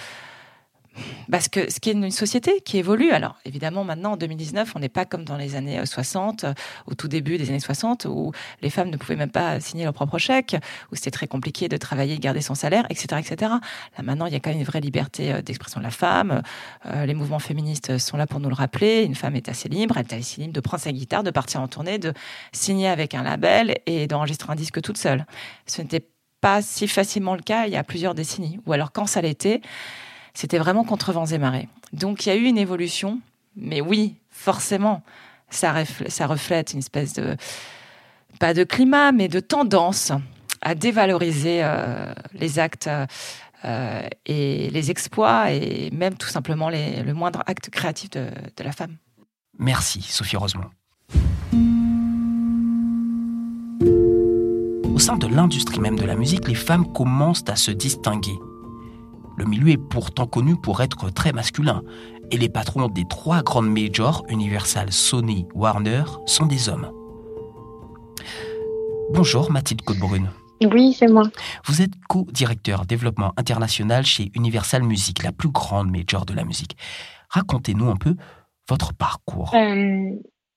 parce 1.30 1.48
que 1.48 1.70
ce 1.70 1.80
qui 1.80 1.90
est 1.90 1.92
une 1.92 2.10
société 2.10 2.60
qui 2.60 2.78
évolue. 2.78 3.10
Alors, 3.10 3.36
évidemment, 3.44 3.84
maintenant, 3.84 4.12
en 4.12 4.16
2019, 4.16 4.72
on 4.74 4.78
n'est 4.78 4.88
pas 4.88 5.04
comme 5.04 5.24
dans 5.24 5.36
les 5.36 5.56
années 5.56 5.84
60, 5.84 6.44
euh, 6.44 6.54
au 6.86 6.94
tout 6.94 7.08
début 7.08 7.38
des 7.38 7.48
années 7.50 7.60
60, 7.60 8.06
où 8.06 8.32
les 8.62 8.70
femmes 8.70 8.90
ne 8.90 8.96
pouvaient 8.96 9.16
même 9.16 9.30
pas 9.30 9.60
signer 9.60 9.84
leur 9.84 9.92
propre 9.92 10.18
chèque, 10.18 10.56
où 10.92 10.96
c'était 10.96 11.10
très 11.10 11.26
compliqué 11.26 11.68
de 11.68 11.76
travailler, 11.76 12.18
garder 12.18 12.40
son 12.40 12.54
salaire, 12.54 12.86
etc., 12.90 13.20
etc. 13.20 13.52
Là, 13.96 14.02
maintenant, 14.02 14.26
il 14.26 14.32
y 14.32 14.36
a 14.36 14.40
quand 14.40 14.50
même 14.50 14.58
une 14.58 14.64
vraie 14.64 14.80
liberté 14.80 15.32
euh, 15.32 15.42
d'expression 15.42 15.80
de 15.80 15.84
la 15.84 15.90
femme. 15.90 16.42
Euh, 16.86 17.06
les 17.06 17.14
mouvements 17.14 17.38
féministes 17.38 17.98
sont 17.98 18.16
là 18.16 18.26
pour 18.26 18.40
nous 18.40 18.48
le 18.48 18.54
rappeler. 18.54 19.04
Une 19.04 19.14
femme 19.14 19.36
est 19.36 19.48
assez 19.48 19.68
libre, 19.68 19.96
elle 19.96 20.06
est 20.10 20.14
assez 20.14 20.40
libre 20.40 20.52
de 20.52 20.60
prendre 20.60 20.82
sa 20.82 20.92
guitare, 20.92 21.22
de 21.22 21.30
partir 21.30 21.60
en 21.60 21.68
tournée, 21.68 21.98
de 21.98 22.12
signer 22.52 22.88
avec 22.88 23.14
un 23.14 23.22
label 23.22 23.76
et 23.86 24.06
d'enregistrer 24.06 24.52
un 24.52 24.56
disque 24.56 24.80
toute 24.82 24.98
seule. 24.98 25.26
Ce 25.66 25.82
n'était 25.82 26.06
pas 26.40 26.62
si 26.62 26.86
facilement 26.88 27.34
le 27.34 27.42
cas 27.42 27.66
il 27.66 27.72
y 27.72 27.76
a 27.76 27.84
plusieurs 27.84 28.14
décennies. 28.14 28.60
Ou 28.66 28.72
alors, 28.72 28.92
quand 28.92 29.06
ça 29.06 29.20
l'était, 29.20 29.60
c'était 30.38 30.58
vraiment 30.58 30.84
contre 30.84 31.12
vents 31.12 31.26
et 31.26 31.38
marées. 31.38 31.68
Donc 31.92 32.24
il 32.24 32.28
y 32.28 32.32
a 32.32 32.36
eu 32.36 32.44
une 32.44 32.58
évolution, 32.58 33.20
mais 33.56 33.80
oui, 33.80 34.14
forcément, 34.30 35.02
ça, 35.50 35.72
reflète, 35.72 36.74
une 36.74 36.78
espèce 36.78 37.12
de, 37.14 37.36
pas 38.38 38.54
de 38.54 38.62
climat, 38.62 39.10
mais 39.10 39.26
de 39.26 39.40
tendance 39.40 40.12
à 40.62 40.76
dévaloriser 40.76 41.64
euh, 41.64 42.14
les 42.34 42.60
actes 42.60 42.88
euh, 43.64 44.08
et 44.26 44.70
les 44.70 44.90
exploits 44.92 45.50
et 45.50 45.90
même 45.90 46.14
tout 46.14 46.28
simplement 46.28 46.70
le 46.70 47.12
moindre 47.14 47.42
acte 47.46 47.70
créatif 47.70 48.10
de, 48.10 48.28
de 48.56 48.62
la 48.62 48.70
femme. 48.70 48.94
Merci 49.58 50.02
Sophie 50.02 50.36
Rosemont. 50.36 50.70
Au 54.94 54.98
sein 55.00 55.16
de 55.16 55.26
l'industrie 55.26 55.80
même 55.80 55.98
de 55.98 56.04
la 56.04 56.14
musique, 56.14 56.46
les 56.46 56.54
femmes 56.54 56.92
commencent 56.92 57.48
à 57.48 57.56
se 57.56 57.72
distinguer 57.72 58.38
le 59.38 59.44
milieu 59.44 59.68
est 59.68 59.76
pourtant 59.76 60.26
connu 60.26 60.56
pour 60.56 60.82
être 60.82 61.10
très 61.10 61.32
masculin, 61.32 61.82
et 62.32 62.36
les 62.36 62.48
patrons 62.48 62.88
des 62.88 63.04
trois 63.08 63.42
grandes 63.42 63.70
majors, 63.70 64.24
Universal, 64.28 64.92
Sony, 64.92 65.46
Warner, 65.54 66.02
sont 66.26 66.46
des 66.46 66.68
hommes. 66.68 66.90
Bonjour 69.14 69.50
Mathilde 69.52 69.82
Côte-Brune. 69.82 70.28
Oui, 70.72 70.92
c'est 70.92 71.06
moi. 71.06 71.22
Vous 71.66 71.82
êtes 71.82 71.92
co-directeur 72.08 72.84
développement 72.84 73.32
international 73.36 74.04
chez 74.04 74.32
Universal 74.34 74.82
Music, 74.82 75.22
la 75.22 75.30
plus 75.30 75.50
grande 75.50 75.88
major 75.88 76.26
de 76.26 76.34
la 76.34 76.44
musique. 76.44 76.76
Racontez-nous 77.28 77.88
un 77.88 77.96
peu 77.96 78.16
votre 78.68 78.92
parcours. 78.92 79.54
Euh, 79.54 80.10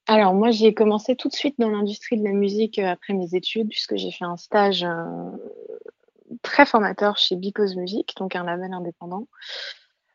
alors 0.08 0.34
moi, 0.34 0.50
j'ai 0.50 0.74
commencé 0.74 1.16
tout 1.16 1.30
de 1.30 1.34
suite 1.34 1.56
dans 1.60 1.70
l'industrie 1.70 2.18
de 2.18 2.24
la 2.24 2.34
musique 2.34 2.80
euh, 2.80 2.88
après 2.88 3.14
mes 3.14 3.36
études, 3.36 3.70
puisque 3.70 3.96
j'ai 3.96 4.12
fait 4.12 4.26
un 4.26 4.38
stage 4.38 4.84
euh, 4.84 5.30
très 6.42 6.66
formateur 6.66 7.18
chez 7.18 7.36
Because 7.36 7.76
Music, 7.76 8.14
donc 8.18 8.36
un 8.36 8.44
label 8.44 8.74
indépendant. 8.74 9.28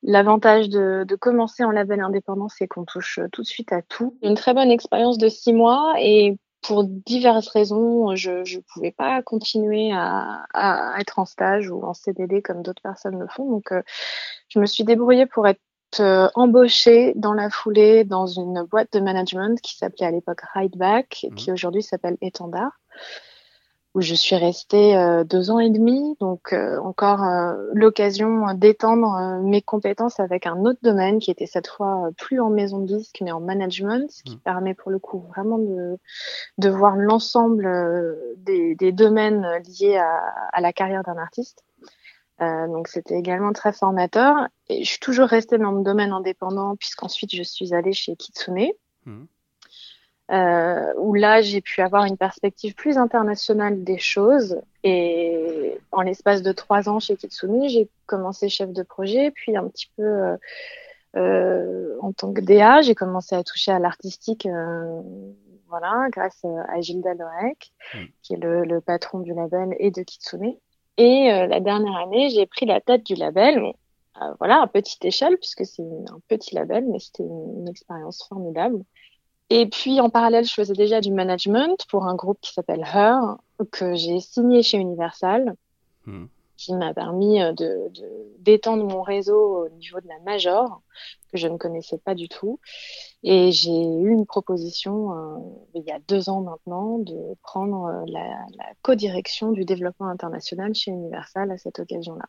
L'avantage 0.03 0.69
de, 0.69 1.05
commencer 1.19 1.65
en 1.65 1.71
label 1.71 2.01
indépendant, 2.01 2.49
c'est 2.49 2.69
qu'on 2.69 2.85
touche 2.85 3.21
tout 3.33 3.43
de 3.43 3.47
suite 3.47 3.73
à 3.73 3.83
tout. 3.83 4.17
Une 4.23 4.35
très 4.35 4.55
bonne 4.55 4.71
expérience 4.71 5.19
de 5.19 5.29
six 5.29 5.53
mois 5.53 5.95
et 5.99 6.39
pour 6.63 6.85
diverses 6.85 7.49
raisons, 7.49 8.15
je 8.17 8.31
ne 8.31 8.61
pouvais 8.73 8.91
pas 8.91 9.23
continuer 9.23 9.91
à, 9.93 10.95
être 10.99 11.19
en 11.19 11.25
stage 11.25 11.71
ou 11.71 11.83
en 11.83 11.95
CDD 11.95 12.43
comme 12.43 12.63
d'autres 12.63 12.83
personnes 12.83 13.19
le 13.19 13.27
font. 13.29 13.51
Donc, 13.51 13.73
euh, 13.73 13.83
je 14.49 14.59
me 14.59 14.67
suis 14.67 14.85
débrouillée 14.85 15.27
pour 15.27 15.47
être 15.47 15.61
euh, 16.01 16.29
embauchée 16.35 17.13
dans 17.15 17.35
la 17.35 17.51
foulée 17.51 18.05
dans 18.05 18.27
une 18.27 18.65
boîte 18.65 18.93
de 18.93 19.01
management 19.01 19.61
qui 19.61 19.77
s'appelait 19.77 20.07
à 20.07 20.11
l'époque 20.11 20.41
Rideback 20.55 21.25
et 21.25 21.31
qui 21.31 21.51
mmh. 21.51 21.55
aujourd'hui 21.55 21.83
s'appelle 21.83 22.17
Étendard 22.21 22.73
où 23.97 24.03
je 24.03 24.15
suis 24.15 24.37
restée 24.37 24.95
euh, 24.95 25.25
deux 25.25 25.51
ans 25.51 25.59
et 25.59 25.71
demi, 25.71 26.19
donc 26.21 26.53
euh, 26.53 26.79
encore 26.81 27.25
euh, 27.25 27.55
l'occasion 27.73 28.53
d'étendre 28.53 29.41
mes 29.43 29.63
compétences 29.63 30.21
avec 30.21 30.47
un 30.47 30.59
autre 30.67 30.81
domaine 30.83 31.19
qui 31.19 31.31
était 31.31 31.47
cette 31.47 31.67
fois 31.67 32.11
plus 32.19 32.39
en 32.39 32.51
maison 32.51 32.79
de 32.81 32.99
disque 32.99 33.23
mais 33.23 33.33
en 33.33 33.41
management, 33.41 34.11
ce 34.11 34.23
qui 34.23 34.37
mmh. 34.37 34.41
permet 34.41 34.75
pour 34.75 34.91
le 34.91 34.99
coup 34.99 35.25
vraiment 35.35 35.57
de, 35.57 35.97
de 36.59 36.69
voir 36.69 36.95
l'ensemble 36.97 37.67
des, 38.37 38.75
des, 38.75 38.93
domaines 38.93 39.47
liés 39.67 39.97
à, 39.97 40.21
à 40.53 40.61
la 40.61 40.75
carrière 40.75 41.03
d'un 41.03 41.17
artiste. 41.17 41.65
donc 42.39 42.89
c'était 42.89 43.17
également 43.17 43.55
très 43.55 43.73
formateur 43.73 44.49
et 44.69 44.85
je 44.85 44.91
suis 44.91 45.01
toujours 45.01 45.29
restée 45.29 45.57
dans 45.57 45.73
le 45.73 45.83
domaine 45.83 46.13
indépendant 46.13 46.77
puisqu'ensuite 46.77 47.35
je 47.35 47.43
suis 47.43 47.73
allée 47.73 47.95
chez 47.95 48.15
Kitsune. 48.15 48.73
Mmh 49.07 49.25
euh, 50.33 50.93
où 50.99 51.15
là 51.15 51.41
j'ai 51.41 51.61
pu 51.61 51.81
avoir 51.83 52.05
une 52.05 52.17
perspective 52.17 52.75
plus 52.75 52.99
internationale 52.99 53.85
des 53.85 53.99
choses. 53.99 54.61
Et 54.83 55.79
en 55.93 56.03
l'espace 56.03 56.43
de 56.43 56.53
trois 56.53 56.89
ans 56.89 56.99
chez 56.99 57.17
Kitsumi, 57.17 57.69
j'ai 57.69 57.89
commencé 58.07 58.49
chef 58.49 58.73
de 58.73 58.83
projet, 58.83 59.31
puis 59.31 59.57
un 59.57 59.69
petit 59.69 59.91
peu 59.97 60.03
euh, 60.03 60.37
euh 61.17 61.97
en 62.01 62.13
tant 62.13 62.33
que 62.33 62.41
DA, 62.41 62.83
j'ai 62.83 62.95
commencé 62.95 63.35
à 63.35 63.43
toucher 63.43 63.73
à 63.73 63.79
l'artistique. 63.79 64.47
Euh, 64.47 65.01
voilà, 65.69 66.07
grâce 66.11 66.45
à 66.45 66.81
Gilda 66.81 67.15
Lorek, 67.15 67.73
mm. 67.95 67.99
qui 68.23 68.35
est 68.35 68.37
le, 68.37 68.65
le, 68.65 68.81
patron 68.81 69.19
du 69.21 69.35
label 69.35 69.75
et 69.81 69.91
de 69.91 70.03
Kitsune. 70.03 70.55
Et 70.97 71.33
euh, 71.33 71.47
la 71.47 71.61
dernière 71.61 71.97
année, 71.97 72.31
j'ai 72.31 72.47
pris 72.47 72.67
la 72.67 72.81
tête 72.81 73.05
du 73.05 73.15
label. 73.15 73.73
voilà, 74.39 74.63
à 74.63 74.67
petite 74.67 75.05
échelle, 75.05 75.37
puisque 75.39 75.67
c'est 75.67 75.83
un 75.83 76.21
petit 76.29 76.55
label, 76.55 76.85
mais 76.89 77.01
c'était 77.01 77.25
une, 77.25 77.61
une 77.61 77.69
expérience 77.69 78.25
formidable. 78.29 78.85
Et 79.51 79.67
puis 79.67 80.01
en 80.01 80.11
parallèle, 80.11 80.45
je 80.45 80.53
faisais 80.53 80.75
déjà 80.75 81.01
du 81.01 81.13
management 81.13 81.87
pour 81.89 82.07
un 82.07 82.15
groupe 82.15 82.39
qui 82.41 82.53
s'appelle 82.53 82.85
Her, 82.93 83.37
que 83.71 83.95
j'ai 83.95 84.21
signé 84.21 84.63
chez 84.63 84.79
Universal, 84.79 85.55
hmm. 86.07 86.27
qui 86.57 86.75
m'a 86.75 86.93
permis 86.93 87.41
euh, 87.41 87.53
de, 87.53 87.93
d'étendre 88.41 88.85
mon 88.85 89.03
réseau 89.03 89.67
au 89.67 89.69
niveau 89.69 90.01
de 90.01 90.09
la 90.09 90.19
major, 90.21 90.83
que 91.31 91.39
je 91.39 91.47
ne 91.47 91.59
connaissais 91.59 91.99
pas 91.99 92.17
du 92.17 92.29
tout. 92.29 92.59
Et 93.23 93.53
j'ai 93.53 93.71
eu 93.71 94.11
une 94.11 94.27
proposition 94.27 95.13
euh, 95.13 95.39
il 95.75 95.85
y 95.85 95.93
a 95.93 96.01
deux 96.01 96.29
ans 96.29 96.41
maintenant 96.41 96.99
de 96.99 97.17
prendre 97.43 97.87
euh, 97.87 98.05
la, 98.09 98.25
la 98.57 98.67
co-direction 98.83 99.53
du 99.53 99.65
développement 99.65 100.09
international 100.09 100.75
chez 100.75 100.91
Universal 100.91 101.53
à 101.53 101.59
cette 101.59 101.79
occasion-là 101.79 102.27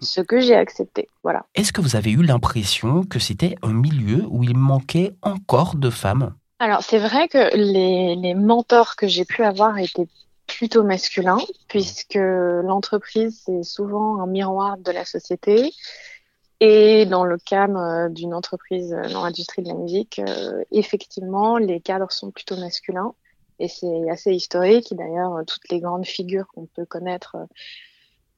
ce 0.00 0.20
que 0.20 0.40
j'ai 0.40 0.54
accepté. 0.54 1.08
Voilà. 1.22 1.46
Est-ce 1.54 1.72
que 1.72 1.80
vous 1.80 1.96
avez 1.96 2.10
eu 2.10 2.22
l'impression 2.22 3.04
que 3.04 3.18
c'était 3.18 3.56
un 3.62 3.72
milieu 3.72 4.24
où 4.28 4.42
il 4.42 4.56
manquait 4.56 5.14
encore 5.22 5.76
de 5.76 5.90
femmes? 5.90 6.34
Alors, 6.58 6.82
c'est 6.82 6.98
vrai 6.98 7.28
que 7.28 7.54
les, 7.56 8.34
mentors 8.34 8.96
que 8.96 9.06
j'ai 9.06 9.24
pu 9.24 9.42
avoir 9.42 9.78
étaient 9.78 10.08
plutôt 10.46 10.84
masculins, 10.84 11.40
puisque 11.68 12.18
l'entreprise, 12.18 13.42
c'est 13.44 13.62
souvent 13.62 14.20
un 14.20 14.26
miroir 14.26 14.78
de 14.78 14.90
la 14.90 15.04
société. 15.04 15.72
Et 16.60 17.04
dans 17.04 17.24
le 17.24 17.36
cadre 17.36 17.76
euh, 17.76 18.08
d'une 18.08 18.32
entreprise 18.32 18.96
dans 19.12 19.24
l'industrie 19.24 19.62
de 19.62 19.68
la 19.68 19.74
musique, 19.74 20.18
euh, 20.20 20.62
effectivement, 20.70 21.58
les 21.58 21.80
cadres 21.80 22.10
sont 22.10 22.30
plutôt 22.30 22.56
masculins. 22.56 23.12
Et 23.58 23.68
c'est 23.68 24.08
assez 24.10 24.32
historique. 24.32 24.94
D'ailleurs, 24.94 25.42
toutes 25.46 25.68
les 25.70 25.80
grandes 25.80 26.06
figures 26.06 26.46
qu'on 26.54 26.66
peut 26.66 26.86
connaître 26.86 27.36
euh, 27.36 27.44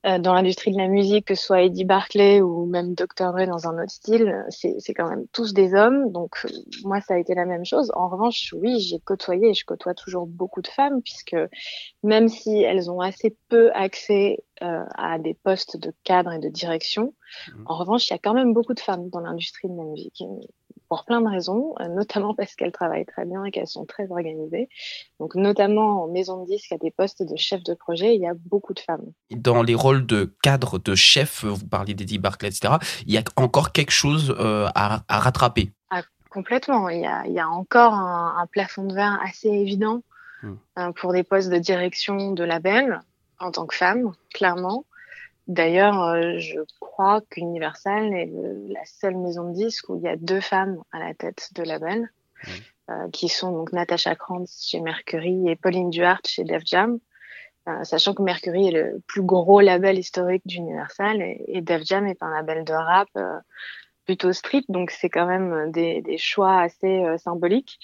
dans 0.05 0.33
l'industrie 0.33 0.73
de 0.73 0.79
la 0.79 0.87
musique, 0.87 1.27
que 1.27 1.35
ce 1.35 1.43
soit 1.43 1.63
Eddie 1.63 1.85
Barclay 1.85 2.41
ou 2.41 2.67
même 2.67 2.95
Dr. 2.95 3.33
Dre 3.33 3.47
dans 3.47 3.67
un 3.67 3.83
autre 3.83 3.91
style, 3.91 4.45
c'est 4.49 4.95
quand 4.95 5.09
même 5.09 5.27
tous 5.33 5.53
des 5.53 5.75
hommes. 5.75 6.13
Donc 6.13 6.37
euh, 6.45 6.49
moi, 6.85 7.01
ça 7.01 7.15
a 7.15 7.19
été 7.19 7.35
la 7.35 7.45
même 7.45 7.65
chose. 7.65 7.91
En 7.95 8.09
revanche, 8.09 8.55
oui, 8.57 8.81
j'ai 8.81 9.01
côtoyé 9.01 9.51
et 9.51 9.55
je 9.55 9.65
côtoie 9.65 9.95
toujours 9.95 10.27
beaucoup 10.27 10.63
de 10.63 10.69
femmes, 10.69 11.03
puisque 11.03 11.37
même 12.03 12.29
si 12.29 12.63
elles 12.63 12.91
ont 12.91 13.01
assez 13.01 13.37
peu 13.49 13.73
accès 13.73 14.39
euh, 14.63 14.85
à 14.97 15.19
des 15.19 15.35
postes 15.35 15.77
de 15.77 15.93
cadre 16.05 16.33
et 16.33 16.39
de 16.39 16.49
direction, 16.49 17.15
mmh. 17.49 17.63
en 17.67 17.77
revanche, 17.77 18.09
il 18.09 18.13
y 18.13 18.17
a 18.17 18.19
quand 18.19 18.35
même 18.35 18.53
beaucoup 18.53 18.75
de 18.75 18.81
femmes 18.81 19.09
dans 19.11 19.21
l'industrie 19.21 19.69
de 19.69 19.77
la 19.77 19.85
musique 19.85 20.23
pour 20.89 21.05
plein 21.05 21.21
de 21.21 21.29
raisons, 21.29 21.75
euh, 21.81 21.89
notamment 21.89 22.35
parce 22.37 22.55
qu'elles 22.55 22.73
travaillent 22.73 23.07
très 23.07 23.25
bien 23.25 23.45
et 23.45 23.51
qu'elles 23.51 23.67
sont 23.69 23.85
très 23.85 24.11
organisées. 24.11 24.69
Donc, 25.21 25.35
notamment 25.35 26.05
en 26.05 26.09
maison 26.09 26.43
de 26.43 26.47
disque, 26.47 26.73
à 26.73 26.79
des 26.79 26.91
postes 26.91 27.23
de 27.23 27.37
chef 27.37 27.63
de 27.63 27.75
projet, 27.75 28.15
il 28.15 28.21
y 28.21 28.27
a 28.27 28.35
beaucoup 28.35 28.75
de 28.75 28.81
femmes. 28.81 29.13
Dans 29.31 29.63
les 29.63 29.75
rôles 29.75 30.07
de 30.07 30.35
cadre, 30.43 30.79
de 30.79 30.95
chef, 30.95 31.45
vous 31.45 31.67
parliez 31.67 31.95
d'Eddie 31.95 32.19
Barclay, 32.19 32.49
etc., 32.49 32.75
il 33.07 33.13
y 33.13 33.19
a 33.19 33.23
encore 33.37 33.73
quelque 33.73 33.93
chose 33.93 34.35
euh, 34.39 34.69
à, 34.75 35.03
rattraper? 35.09 35.73
Ah, 35.91 36.03
complètement. 36.31 36.89
Il 36.89 37.01
y, 37.01 37.07
a, 37.07 37.27
il 37.27 37.33
y 37.33 37.41
a 37.41 37.49
encore 37.49 37.95
un, 37.95 38.47
plafond 38.51 38.85
de 38.85 38.95
verre 38.95 39.19
assez 39.25 39.49
évident 39.49 40.03
hmm. 40.43 40.55
euh, 40.79 40.93
pour 40.93 41.13
des 41.13 41.23
postes 41.23 41.51
de 41.51 41.59
direction 41.59 42.33
de 42.33 42.45
label 42.45 43.01
en 43.41 43.51
tant 43.51 43.67
que 43.67 43.75
femme, 43.75 44.13
clairement. 44.33 44.85
D'ailleurs, 45.49 46.03
euh, 46.03 46.39
je 46.39 46.61
crois 46.79 47.23
qu'Universal 47.31 48.13
est 48.13 48.31
la 48.69 48.85
seule 48.85 49.17
maison 49.17 49.49
de 49.49 49.55
disques 49.55 49.89
où 49.89 49.97
il 49.97 50.03
y 50.03 50.09
a 50.09 50.17
deux 50.17 50.43
femmes 50.43 50.83
à 50.93 50.99
la 50.99 51.15
tête 51.15 51.49
de 51.55 51.63
label, 51.63 52.13
euh, 52.91 53.09
qui 53.15 53.31
sont 53.31 53.53
donc 53.53 53.73
Natasha 53.73 54.15
Krantz 54.15 54.67
chez 54.69 54.81
Mercury 54.81 55.49
et 55.49 55.57
Pauline 55.57 55.89
Duhart 55.89 56.21
chez 56.27 56.45
Def 56.45 56.63
Jam. 56.67 56.99
Euh, 57.67 57.83
sachant 57.85 58.13
que 58.13 58.23
Mercury 58.23 58.69
est 58.69 58.73
le 58.73 59.01
plus 59.07 59.23
gros 59.23 59.61
label 59.61 59.99
historique 59.99 60.43
d'Universal 60.45 61.23
et, 61.23 61.43
et, 61.49 61.63
Def 61.63 61.83
Jam 61.83 62.07
est 62.07 62.23
un 62.23 62.31
label 62.31 62.65
de 62.65 62.75
rap 62.75 63.09
plutôt 64.05 64.33
street, 64.33 64.65
donc 64.69 64.91
c'est 64.91 65.11
quand 65.11 65.27
même 65.27 65.71
des, 65.71 66.03
des 66.03 66.19
choix 66.19 66.61
assez 66.61 67.05
symboliques. 67.19 67.79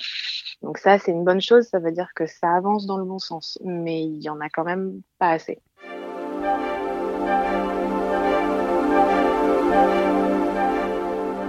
Donc 0.62 0.78
ça, 0.78 0.99
c'est 0.99 1.12
une 1.12 1.25
bonne 1.25 1.42
chose, 1.42 1.66
ça 1.66 1.78
veut 1.78 1.92
dire 1.92 2.09
que 2.14 2.26
ça 2.26 2.54
avance 2.54 2.87
dans 2.87 2.97
le 2.97 3.04
bon 3.04 3.18
sens, 3.18 3.59
mais 3.62 4.02
il 4.02 4.23
y 4.23 4.28
en 4.28 4.40
a 4.40 4.49
quand 4.49 4.64
même 4.64 5.02
pas 5.18 5.30
assez. 5.30 5.61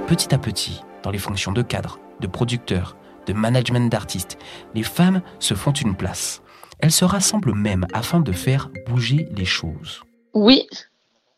Petit 0.08 0.34
à 0.34 0.38
petit, 0.38 0.82
dans 1.04 1.12
les 1.12 1.18
fonctions 1.18 1.52
de 1.52 1.62
cadre, 1.62 2.00
de 2.20 2.28
producteur, 2.28 2.96
de 3.26 3.34
management 3.34 3.92
d'artistes, 3.92 4.38
les 4.74 4.84
femmes 4.84 5.22
se 5.40 5.54
font 5.54 5.74
une 5.74 5.96
place. 5.96 6.42
Elles 6.80 6.92
se 6.92 7.06
rassemblent 7.06 7.56
même 7.56 7.88
afin 7.94 8.20
de 8.20 8.32
faire 8.32 8.70
bouger 8.88 9.28
les 9.36 9.46
choses. 9.46 10.04
Oui, 10.34 10.68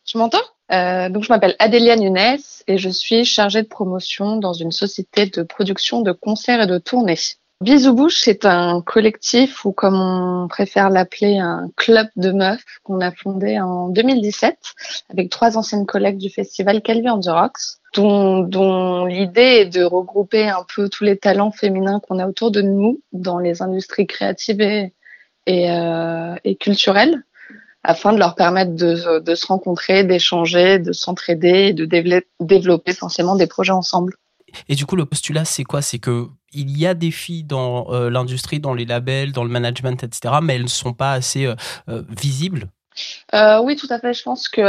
tu 0.05 0.17
m'entends? 0.17 0.43
Euh, 0.71 1.09
donc 1.09 1.23
je 1.23 1.29
m'appelle 1.29 1.55
Adélia 1.59 1.95
Nunes 1.95 2.39
et 2.67 2.77
je 2.77 2.89
suis 2.89 3.23
chargée 3.23 3.63
de 3.63 3.67
promotion 3.67 4.35
dans 4.37 4.53
une 4.53 4.71
société 4.71 5.27
de 5.27 5.43
production 5.43 6.01
de 6.01 6.11
concerts 6.11 6.61
et 6.61 6.67
de 6.67 6.77
tournées. 6.77 7.19
Bisous 7.59 7.95
Bouche, 7.95 8.19
c'est 8.19 8.45
un 8.45 8.81
collectif 8.81 9.65
ou 9.65 9.71
comme 9.71 9.99
on 9.99 10.47
préfère 10.47 10.91
l'appeler 10.91 11.39
un 11.39 11.71
club 11.75 12.07
de 12.15 12.31
meufs 12.31 12.63
qu'on 12.83 13.01
a 13.01 13.11
fondé 13.11 13.59
en 13.59 13.89
2017 13.89 14.55
avec 15.09 15.31
trois 15.31 15.57
anciennes 15.57 15.87
collègues 15.87 16.19
du 16.19 16.29
festival 16.29 16.83
Calvi 16.83 17.09
on 17.09 17.19
the 17.19 17.29
Rocks, 17.29 17.79
dont, 17.95 18.41
dont 18.41 19.05
l'idée 19.05 19.41
est 19.61 19.65
de 19.65 19.83
regrouper 19.83 20.47
un 20.47 20.63
peu 20.75 20.87
tous 20.87 21.03
les 21.03 21.17
talents 21.17 21.49
féminins 21.49 21.99
qu'on 21.99 22.19
a 22.19 22.27
autour 22.27 22.51
de 22.51 22.61
nous 22.61 23.01
dans 23.11 23.39
les 23.39 23.63
industries 23.63 24.05
créatives 24.05 24.61
et, 24.61 24.91
euh, 25.49 26.35
et 26.43 26.57
culturelles 26.57 27.23
afin 27.83 28.13
de 28.13 28.19
leur 28.19 28.35
permettre 28.35 28.75
de, 28.75 29.17
de 29.17 29.35
se 29.35 29.47
rencontrer, 29.47 30.03
d'échanger, 30.03 30.77
de 30.77 30.91
s'entraider 30.91 31.69
et 31.69 31.73
de 31.73 31.85
développer 32.39 32.91
essentiellement 32.91 33.35
des 33.35 33.47
projets 33.47 33.71
ensemble. 33.71 34.13
Et 34.69 34.75
du 34.75 34.85
coup, 34.85 34.95
le 34.95 35.05
postulat, 35.05 35.45
c'est 35.45 35.63
quoi? 35.63 35.81
C'est 35.81 35.99
que 35.99 36.27
il 36.53 36.77
y 36.77 36.87
a 36.87 36.93
des 36.93 37.11
filles 37.11 37.43
dans 37.43 37.91
euh, 37.91 38.09
l'industrie, 38.09 38.59
dans 38.59 38.73
les 38.73 38.85
labels, 38.85 39.31
dans 39.31 39.43
le 39.43 39.49
management, 39.49 40.03
etc., 40.03 40.35
mais 40.41 40.55
elles 40.55 40.63
ne 40.63 40.67
sont 40.67 40.93
pas 40.93 41.11
assez 41.11 41.45
euh, 41.45 41.55
euh, 41.89 42.03
visibles? 42.09 42.67
Oui, 43.33 43.75
tout 43.75 43.87
à 43.91 43.99
fait. 43.99 44.13
Je 44.13 44.23
pense 44.23 44.49
que 44.49 44.61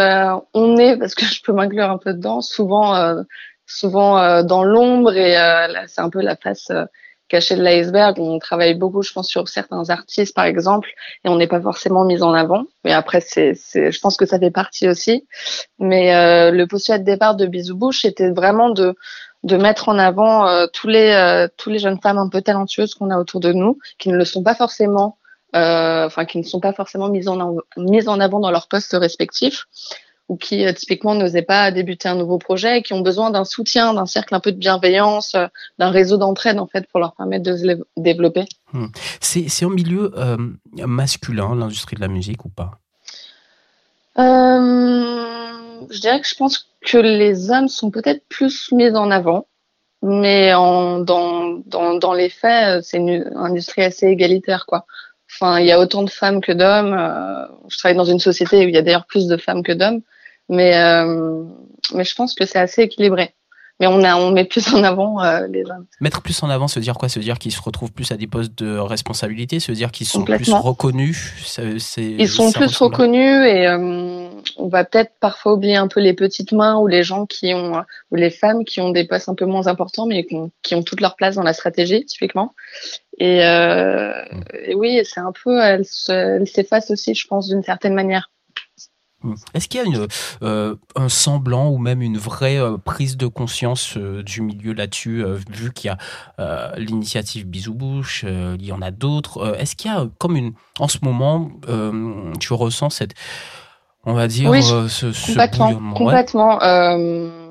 on 0.53 0.77
est, 0.77 0.99
parce 0.99 1.15
que 1.15 1.25
je 1.25 1.43
peux 1.43 1.53
m'inclure 1.53 1.91
un 1.91 1.97
peu 1.97 2.13
dedans, 2.13 2.43
souvent, 2.43 3.15
souvent 3.65 4.43
dans 4.43 4.65
l'ombre 4.65 5.17
et 5.17 5.35
c'est 5.87 6.03
un 6.03 6.11
peu 6.11 6.21
la 6.21 6.37
face 6.37 6.71
caché 7.29 7.57
de 7.57 7.63
l'iceberg. 7.63 8.19
On 8.19 8.39
travaille 8.39 8.75
beaucoup, 8.75 9.01
je 9.01 9.15
pense, 9.15 9.29
sur 9.29 9.49
certains 9.49 9.89
artistes, 9.89 10.35
par 10.35 10.45
exemple, 10.45 10.91
et 11.25 11.31
on 11.31 11.37
n'est 11.37 11.47
pas 11.47 11.63
forcément 11.63 12.05
mis 12.05 12.23
en 12.23 12.35
avant. 12.35 12.65
Mais 12.85 12.93
après, 12.93 13.23
c'est, 13.23 13.55
je 13.55 13.99
pense 13.99 14.19
que 14.19 14.27
ça 14.27 14.39
fait 14.39 14.51
partie 14.51 14.91
aussi. 14.91 15.27
Mais 15.79 16.51
le 16.51 16.67
postulat 16.67 16.99
de 16.99 17.05
départ 17.05 17.35
de 17.35 17.47
Bisou 17.47 17.79
Bouche 17.79 18.05
était 18.05 18.31
vraiment 18.31 18.69
de 18.69 18.95
de 19.45 19.57
mettre 19.57 19.89
en 19.89 19.99
avant 19.99 20.49
euh, 20.49 20.67
tous 20.73 20.89
les 20.89 21.13
euh, 21.13 21.49
tous 21.57 21.71
les 21.71 21.79
jeunes 21.79 22.01
femmes 22.01 22.19
un 22.19 22.29
peu 22.29 22.43
talentueuses 22.43 22.95
qu'on 22.95 23.11
a 23.11 23.19
autour 23.19 23.41
de 23.41 23.53
nous, 23.53 23.79
qui 23.99 24.09
ne 24.09 24.17
le 24.17 24.25
sont 24.25 24.43
pas 24.43 24.55
forcément, 24.55 25.19
euh, 25.55 26.07
enfin 26.07 26.25
qui 26.25 26.39
ne 26.39 26.43
sont 26.43 26.61
pas 26.61 26.73
forcément 26.73 27.09
mises 27.09 27.29
en 27.29 27.57
mises 27.77 28.09
en 28.09 28.21
avant 28.21 28.41
dans 28.41 28.51
leurs 28.51 28.69
postes 28.69 28.97
respectifs 28.99 29.67
ou 30.29 30.37
qui 30.37 30.67
euh, 30.67 30.73
typiquement 30.73 31.15
n'osaient 31.15 31.43
pas 31.43 31.71
débuter 31.71 32.09
un 32.09 32.17
nouveau 32.17 32.37
projet 32.39 32.79
et 32.79 32.83
qui 32.83 32.93
ont 32.93 33.01
besoin 33.01 33.31
d'un 33.31 33.45
soutien, 33.45 33.95
d'un 33.95 34.05
cercle 34.05 34.35
un 34.35 34.41
peu 34.41 34.53
de 34.53 34.59
bienveillance, 34.59 35.35
euh, 35.35 35.47
d'un 35.79 35.91
réseau 35.91 36.19
d'entraide 36.19 36.59
en 36.59 36.67
fait 36.67 36.87
pour 36.89 37.01
leur 37.01 37.15
permettre 37.15 37.45
de 37.45 37.57
se 37.57 37.65
développer. 37.97 38.45
Hmm. 38.73 38.89
C'est, 39.21 39.49
c'est 39.49 39.65
un 39.65 39.71
milieu 39.71 40.13
masculin, 40.75 41.55
l'industrie 41.55 41.97
de 41.97 42.03
la 42.03 42.09
musique 42.09 42.45
ou 42.45 42.51
pas? 42.51 42.73
Je 45.91 46.01
dirais 46.01 46.21
que 46.21 46.27
je 46.27 46.35
pense 46.35 46.68
que 46.85 46.99
les 46.99 47.51
hommes 47.51 47.69
sont 47.69 47.91
peut-être 47.91 48.23
plus 48.29 48.71
mis 48.73 48.91
en 48.91 49.11
avant. 49.11 49.47
Mais 50.01 50.55
en, 50.55 51.01
dans, 51.01 51.61
dans, 51.67 51.95
dans 51.95 52.13
les 52.13 52.29
faits, 52.29 52.85
c'est 52.85 52.99
une 52.99 53.33
industrie 53.35 53.83
assez 53.83 54.07
égalitaire, 54.07 54.65
quoi. 54.67 54.87
Enfin, 55.31 55.59
il 55.59 55.67
y 55.67 55.73
a 55.73 55.81
autant 55.81 56.05
de 56.05 56.11
femmes 56.11 56.41
que 56.41 56.53
d'hommes. 56.53 56.97
je 57.69 57.79
travaille 57.79 57.97
dans 57.97 58.05
une 58.05 58.21
société 58.21 58.65
où 58.65 58.69
il 58.69 58.75
y 58.75 58.79
a 58.79 58.83
d'ailleurs 58.83 59.07
plus 59.07 59.27
de 59.27 59.37
femmes 59.37 59.63
que 59.63 59.73
d'hommes. 59.73 60.01
Mais, 60.49 60.77
euh, 60.77 61.45
mais 61.95 62.05
je 62.05 62.15
pense 62.15 62.35
que 62.35 62.47
c'est 62.47 62.59
assez 62.59 62.83
équilibré. 62.83 63.35
Mais 63.81 63.87
on, 63.87 64.03
a, 64.03 64.17
on 64.17 64.33
met 64.33 64.45
plus 64.45 64.75
en 64.75 64.83
avant 64.83 65.23
euh, 65.23 65.47
les 65.47 65.63
hommes. 65.63 65.87
Mettre 66.01 66.21
plus 66.23 66.43
en 66.43 66.51
avant, 66.51 66.67
se 66.67 66.81
dire 66.81 66.95
quoi? 66.95 67.09
Se 67.09 67.21
dire 67.21 67.39
qu'ils 67.39 67.53
se 67.53 67.63
retrouvent 67.63 67.93
plus 67.93 68.11
à 68.11 68.17
des 68.17 68.27
postes 68.27 68.59
de 68.59 68.77
responsabilité? 68.77 69.61
Se 69.61 69.71
dire 69.71 69.93
qu'ils 69.93 70.07
sont 70.07 70.25
plus 70.25 70.53
reconnus? 70.53 71.33
Ils 71.99 72.29
sont 72.29 72.51
plus 72.51 72.77
reconnus 72.77 73.47
et 73.47 73.67
euh, 73.69 74.28
on 74.57 74.69
va 74.69 74.85
peut-être 74.85 75.13
parfois 75.21 75.55
oublier 75.55 75.77
un 75.77 75.89
peu 75.89 76.01
les 76.01 76.15
petites 76.15 76.53
mains 76.53 76.77
ou 76.77 76.87
les 76.87 77.03
gens 77.03 77.27
qui 77.27 77.55
ont, 77.55 77.83
ou 78.11 78.17
les 78.17 78.31
femmes 78.31 78.65
qui 78.65 78.81
ont 78.81 78.91
des 78.91 79.05
postes 79.05 79.29
un 79.29 79.35
peu 79.35 79.47
moins 79.47 79.67
importants 79.67 80.07
mais 80.07 80.25
qui 80.25 80.35
ont, 80.35 80.51
qui 80.63 80.75
ont 80.75 80.83
toute 80.83 81.01
leur 81.01 81.17
place 81.17 81.35
dans 81.37 81.43
la 81.43 81.53
stratégie, 81.53 82.05
typiquement. 82.05 82.55
Et, 83.19 83.45
euh, 83.45 84.13
mm. 84.31 84.43
et 84.67 84.75
oui, 84.75 85.01
c'est 85.05 85.21
un 85.21 85.33
peu, 85.33 85.61
elle, 85.61 85.85
s'efface 85.85 86.91
aussi, 86.91 87.15
je 87.15 87.27
pense, 87.27 87.49
d'une 87.49 87.63
certaine 87.63 87.95
manière. 87.95 88.31
Mm. 89.23 89.35
Est-ce 89.55 89.69
qu'il 89.69 89.81
y 89.81 89.83
a 89.83 89.87
une, 89.87 90.07
euh, 90.43 90.77
un 90.95 91.09
semblant 91.09 91.71
ou 91.71 91.79
même 91.79 92.03
une 92.03 92.19
vraie 92.19 92.59
euh, 92.59 92.77
prise 92.77 93.17
de 93.17 93.27
conscience 93.27 93.97
euh, 93.97 94.23
du 94.23 94.43
milieu 94.43 94.73
là-dessus, 94.73 95.25
vu 95.51 95.73
qu'il 95.73 95.91
y 95.91 96.43
a 96.43 96.75
l'initiative 96.77 97.47
Bisou 97.47 97.75
Bouche, 97.75 98.25
il 98.25 98.65
y 98.65 98.73
en 98.73 98.83
a 98.83 98.91
d'autres. 98.91 99.57
Est-ce 99.59 99.75
qu'il 99.75 99.91
y 99.91 99.95
a 99.95 100.07
comme 100.19 100.37
une, 100.37 100.53
en 100.79 100.89
ce 100.89 100.99
moment, 101.03 101.51
tu 102.39 102.53
ressens 102.53 102.91
cette, 102.91 103.15
on 104.09 104.15
va 104.15 104.27
dire, 104.27 104.53
ce, 104.63 105.13
ce, 105.13 105.27
complètement, 105.27 105.93
complètement. 105.95 106.61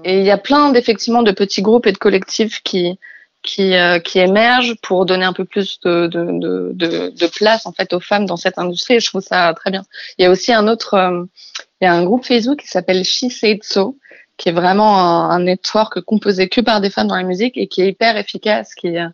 et 0.03 0.19
il 0.19 0.25
y 0.25 0.31
a 0.31 0.37
plein 0.37 0.71
d'effectivement 0.71 1.23
de 1.23 1.31
petits 1.31 1.61
groupes 1.61 1.87
et 1.87 1.91
de 1.91 1.97
collectifs 1.97 2.61
qui 2.63 2.99
qui, 3.43 3.75
qui 4.03 4.19
émergent 4.19 4.75
pour 4.81 5.05
donner 5.05 5.23
un 5.23 5.31
peu 5.31 5.45
plus 5.45 5.79
de, 5.85 6.07
de, 6.07 6.71
de, 6.73 7.13
de, 7.17 7.27
place 7.27 7.65
en 7.65 7.71
fait 7.71 7.93
aux 7.93 8.01
femmes 8.01 8.25
dans 8.25 8.35
cette 8.35 8.57
industrie. 8.57 8.95
Et 8.95 8.99
je 8.99 9.07
trouve 9.07 9.21
ça 9.21 9.53
très 9.53 9.71
bien. 9.71 9.83
Il 10.17 10.23
y 10.23 10.25
a 10.25 10.31
aussi 10.31 10.51
un 10.51 10.67
autre 10.67 11.27
il 11.81 11.85
y 11.85 11.87
a 11.87 11.93
un 11.93 12.03
groupe 12.03 12.25
Facebook 12.25 12.59
qui 12.59 12.67
s'appelle 12.67 13.03
She 13.03 13.29
Said 13.29 13.63
So, 13.63 13.97
qui 14.37 14.49
est 14.49 14.53
vraiment 14.53 14.99
un, 14.99 15.29
un, 15.29 15.39
network 15.39 16.01
composé 16.01 16.49
que 16.49 16.61
par 16.61 16.81
des 16.81 16.89
femmes 16.89 17.07
dans 17.07 17.15
la 17.15 17.23
musique 17.23 17.57
et 17.57 17.67
qui 17.67 17.81
est 17.81 17.89
hyper 17.89 18.17
efficace, 18.17 18.73
qui, 18.73 18.97
euh, 18.97 19.07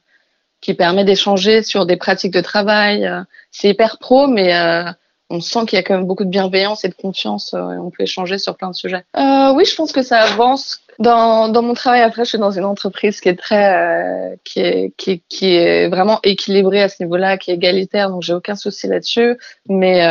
qui 0.61 0.73
permet 0.73 1.03
d'échanger 1.03 1.61
sur 1.61 1.85
des 1.85 1.97
pratiques 1.97 2.33
de 2.33 2.41
travail. 2.41 3.05
Euh, 3.05 3.21
c'est 3.51 3.69
hyper 3.69 3.97
pro, 3.99 4.27
mais 4.27 4.55
euh, 4.55 4.89
on 5.33 5.41
sent 5.41 5.65
qu'il 5.67 5.77
y 5.77 5.79
a 5.79 5.83
quand 5.83 5.95
même 5.95 6.05
beaucoup 6.05 6.25
de 6.25 6.29
bienveillance 6.29 6.85
et 6.85 6.89
de 6.89 6.93
confiance. 6.93 7.53
et 7.53 7.57
on 7.57 7.89
peut 7.89 8.03
échanger 8.03 8.37
sur 8.37 8.55
plein 8.55 8.69
de 8.69 8.75
sujets. 8.75 9.03
oui, 9.17 9.65
je 9.65 9.75
pense 9.75 9.91
que 9.91 10.03
ça 10.03 10.19
avance. 10.19 10.79
Dans, 10.99 11.49
dans 11.49 11.63
mon 11.63 11.73
travail, 11.73 12.01
après, 12.01 12.23
je 12.23 12.29
suis 12.29 12.37
dans 12.37 12.51
une 12.51 12.65
entreprise 12.65 13.19
qui 13.19 13.27
est 13.27 13.35
très, 13.35 14.37
qui 14.43 14.59
est, 14.59 14.93
qui, 14.95 15.23
qui 15.27 15.55
est 15.55 15.87
vraiment 15.87 16.19
équilibrée 16.23 16.83
à 16.83 16.87
ce 16.87 17.01
niveau-là, 17.01 17.39
qui 17.39 17.49
est 17.49 17.55
égalitaire, 17.55 18.09
donc 18.11 18.21
j'ai 18.21 18.33
aucun 18.33 18.55
souci 18.55 18.85
là-dessus. 18.87 19.35
Mais 19.67 20.05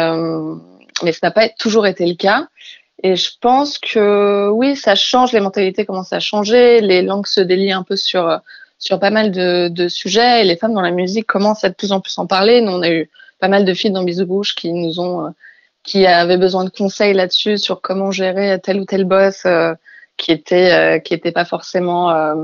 mais 1.03 1.13
ça 1.13 1.29
n'a 1.29 1.31
pas 1.31 1.49
toujours 1.49 1.87
été 1.87 2.07
le 2.07 2.15
cas. 2.15 2.49
Et 3.03 3.17
je 3.17 3.31
pense 3.41 3.79
que 3.79 4.49
oui, 4.51 4.77
ça 4.77 4.95
change, 4.95 5.33
les 5.33 5.41
mentalités 5.41 5.85
commencent 5.85 6.13
à 6.13 6.21
changer, 6.21 6.81
les 6.81 7.03
langues 7.03 7.27
se 7.27 7.41
délient 7.41 7.73
un 7.73 7.83
peu 7.83 7.97
sur 7.97 8.41
sur 8.83 8.99
pas 8.99 9.11
mal 9.11 9.31
de, 9.31 9.69
de 9.69 9.87
sujets 9.87 10.43
et 10.43 10.45
les 10.45 10.57
femmes 10.57 10.75
dans 10.75 10.83
la 10.83 10.91
musique 10.91 11.27
commencent 11.27 11.63
à 11.63 11.69
de 11.69 11.75
plus 11.75 11.93
en 11.93 12.01
plus 12.01 12.19
en 12.19 12.27
parler. 12.27 12.61
Nous, 12.61 12.73
on 12.73 12.83
a 12.83 12.91
eu 12.91 13.09
pas 13.39 13.47
mal 13.47 13.65
de 13.65 13.75
filles 13.75 13.93
dans 13.93 14.03
Bisou 14.03 14.27
Bouche 14.27 14.57
qui 14.57 14.73
nous 14.73 14.99
ont 15.01 15.33
qui 15.85 16.05
avaient 16.05 16.37
besoin 16.37 16.65
de 16.65 16.71
conseils 16.71 17.15
là-dessus 17.15 17.59
sur 17.59 17.81
comment 17.81 18.11
gérer 18.11 18.59
tel 18.61 18.81
ou 18.81 18.85
tel 18.85 19.05
boss 19.05 19.43
euh, 19.47 19.75
qui 20.17 20.33
était 20.33 20.73
euh, 20.73 20.99
qui 20.99 21.15
était 21.15 21.31
pas 21.31 21.45
forcément 21.45 22.11
euh, 22.11 22.35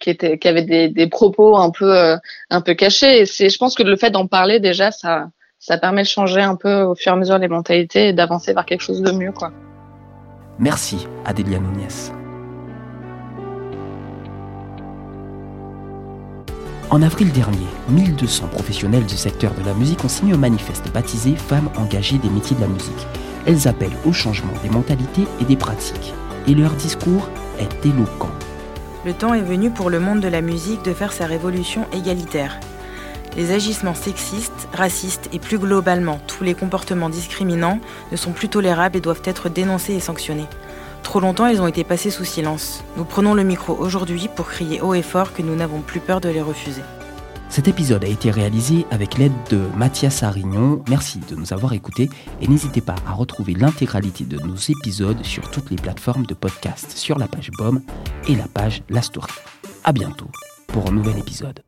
qui 0.00 0.08
était 0.08 0.38
qui 0.38 0.48
avait 0.48 0.62
des, 0.62 0.88
des 0.88 1.06
propos 1.06 1.58
un 1.58 1.70
peu 1.70 2.16
un 2.48 2.60
peu 2.62 2.72
cachés. 2.72 3.20
Et 3.20 3.26
c'est 3.26 3.50
je 3.50 3.58
pense 3.58 3.74
que 3.74 3.82
le 3.82 3.96
fait 3.96 4.10
d'en 4.10 4.26
parler 4.26 4.60
déjà 4.60 4.90
ça 4.90 5.28
ça 5.58 5.76
permet 5.76 6.02
de 6.02 6.08
changer 6.08 6.40
un 6.40 6.56
peu 6.56 6.80
au 6.80 6.94
fur 6.94 7.12
et 7.12 7.14
à 7.14 7.18
mesure 7.18 7.36
les 7.36 7.48
mentalités 7.48 8.08
et 8.08 8.12
d'avancer 8.14 8.54
vers 8.54 8.64
quelque 8.64 8.82
chose 8.82 9.02
de 9.02 9.12
mieux. 9.12 9.32
Quoi. 9.32 9.52
Merci 10.58 11.06
Adélia 11.26 11.58
Núñez. 11.58 12.23
En 16.94 17.02
avril 17.02 17.32
dernier, 17.32 17.66
1200 17.88 18.46
professionnels 18.52 19.04
du 19.04 19.16
secteur 19.16 19.52
de 19.54 19.64
la 19.64 19.74
musique 19.74 20.04
ont 20.04 20.08
signé 20.08 20.32
un 20.32 20.36
manifeste 20.36 20.92
baptisé 20.92 21.34
Femmes 21.34 21.68
engagées 21.76 22.18
des 22.18 22.28
métiers 22.28 22.54
de 22.54 22.60
la 22.60 22.68
musique. 22.68 23.08
Elles 23.46 23.66
appellent 23.66 23.96
au 24.06 24.12
changement 24.12 24.52
des 24.62 24.70
mentalités 24.70 25.24
et 25.40 25.44
des 25.44 25.56
pratiques. 25.56 26.14
Et 26.46 26.54
leur 26.54 26.70
discours 26.70 27.28
est 27.58 27.84
éloquent. 27.84 28.30
Le 29.04 29.12
temps 29.12 29.34
est 29.34 29.42
venu 29.42 29.70
pour 29.70 29.90
le 29.90 29.98
monde 29.98 30.20
de 30.20 30.28
la 30.28 30.40
musique 30.40 30.84
de 30.84 30.94
faire 30.94 31.12
sa 31.12 31.26
révolution 31.26 31.84
égalitaire. 31.92 32.60
Les 33.36 33.50
agissements 33.50 33.96
sexistes, 33.96 34.68
racistes 34.72 35.28
et 35.32 35.40
plus 35.40 35.58
globalement 35.58 36.20
tous 36.28 36.44
les 36.44 36.54
comportements 36.54 37.10
discriminants 37.10 37.80
ne 38.12 38.16
sont 38.16 38.30
plus 38.30 38.48
tolérables 38.48 38.96
et 38.96 39.00
doivent 39.00 39.22
être 39.24 39.48
dénoncés 39.48 39.94
et 39.94 40.00
sanctionnés. 40.00 40.46
Trop 41.04 41.20
longtemps, 41.20 41.46
ils 41.46 41.62
ont 41.62 41.68
été 41.68 41.84
passés 41.84 42.10
sous 42.10 42.24
silence. 42.24 42.82
Nous 42.96 43.04
prenons 43.04 43.34
le 43.34 43.44
micro 43.44 43.74
aujourd'hui 43.74 44.28
pour 44.34 44.48
crier 44.48 44.80
haut 44.80 44.94
et 44.94 45.02
fort 45.02 45.32
que 45.32 45.42
nous 45.42 45.54
n'avons 45.54 45.80
plus 45.80 46.00
peur 46.00 46.20
de 46.20 46.28
les 46.28 46.42
refuser. 46.42 46.82
Cet 47.48 47.68
épisode 47.68 48.02
a 48.02 48.08
été 48.08 48.32
réalisé 48.32 48.84
avec 48.90 49.16
l'aide 49.16 49.32
de 49.48 49.60
Mathias 49.76 50.24
Arignon. 50.24 50.82
Merci 50.88 51.20
de 51.20 51.36
nous 51.36 51.52
avoir 51.52 51.72
écoutés 51.72 52.10
et 52.40 52.48
n'hésitez 52.48 52.80
pas 52.80 52.96
à 53.06 53.12
retrouver 53.12 53.54
l'intégralité 53.54 54.24
de 54.24 54.40
nos 54.40 54.56
épisodes 54.56 55.22
sur 55.22 55.48
toutes 55.52 55.70
les 55.70 55.76
plateformes 55.76 56.26
de 56.26 56.34
podcast 56.34 56.90
sur 56.90 57.16
la 57.16 57.28
page 57.28 57.52
BOM 57.56 57.80
et 58.26 58.34
la 58.34 58.48
page 58.48 58.82
La 58.88 59.02
Story. 59.02 59.30
À 59.84 59.92
bientôt 59.92 60.30
pour 60.66 60.88
un 60.88 60.92
nouvel 60.92 61.18
épisode. 61.18 61.63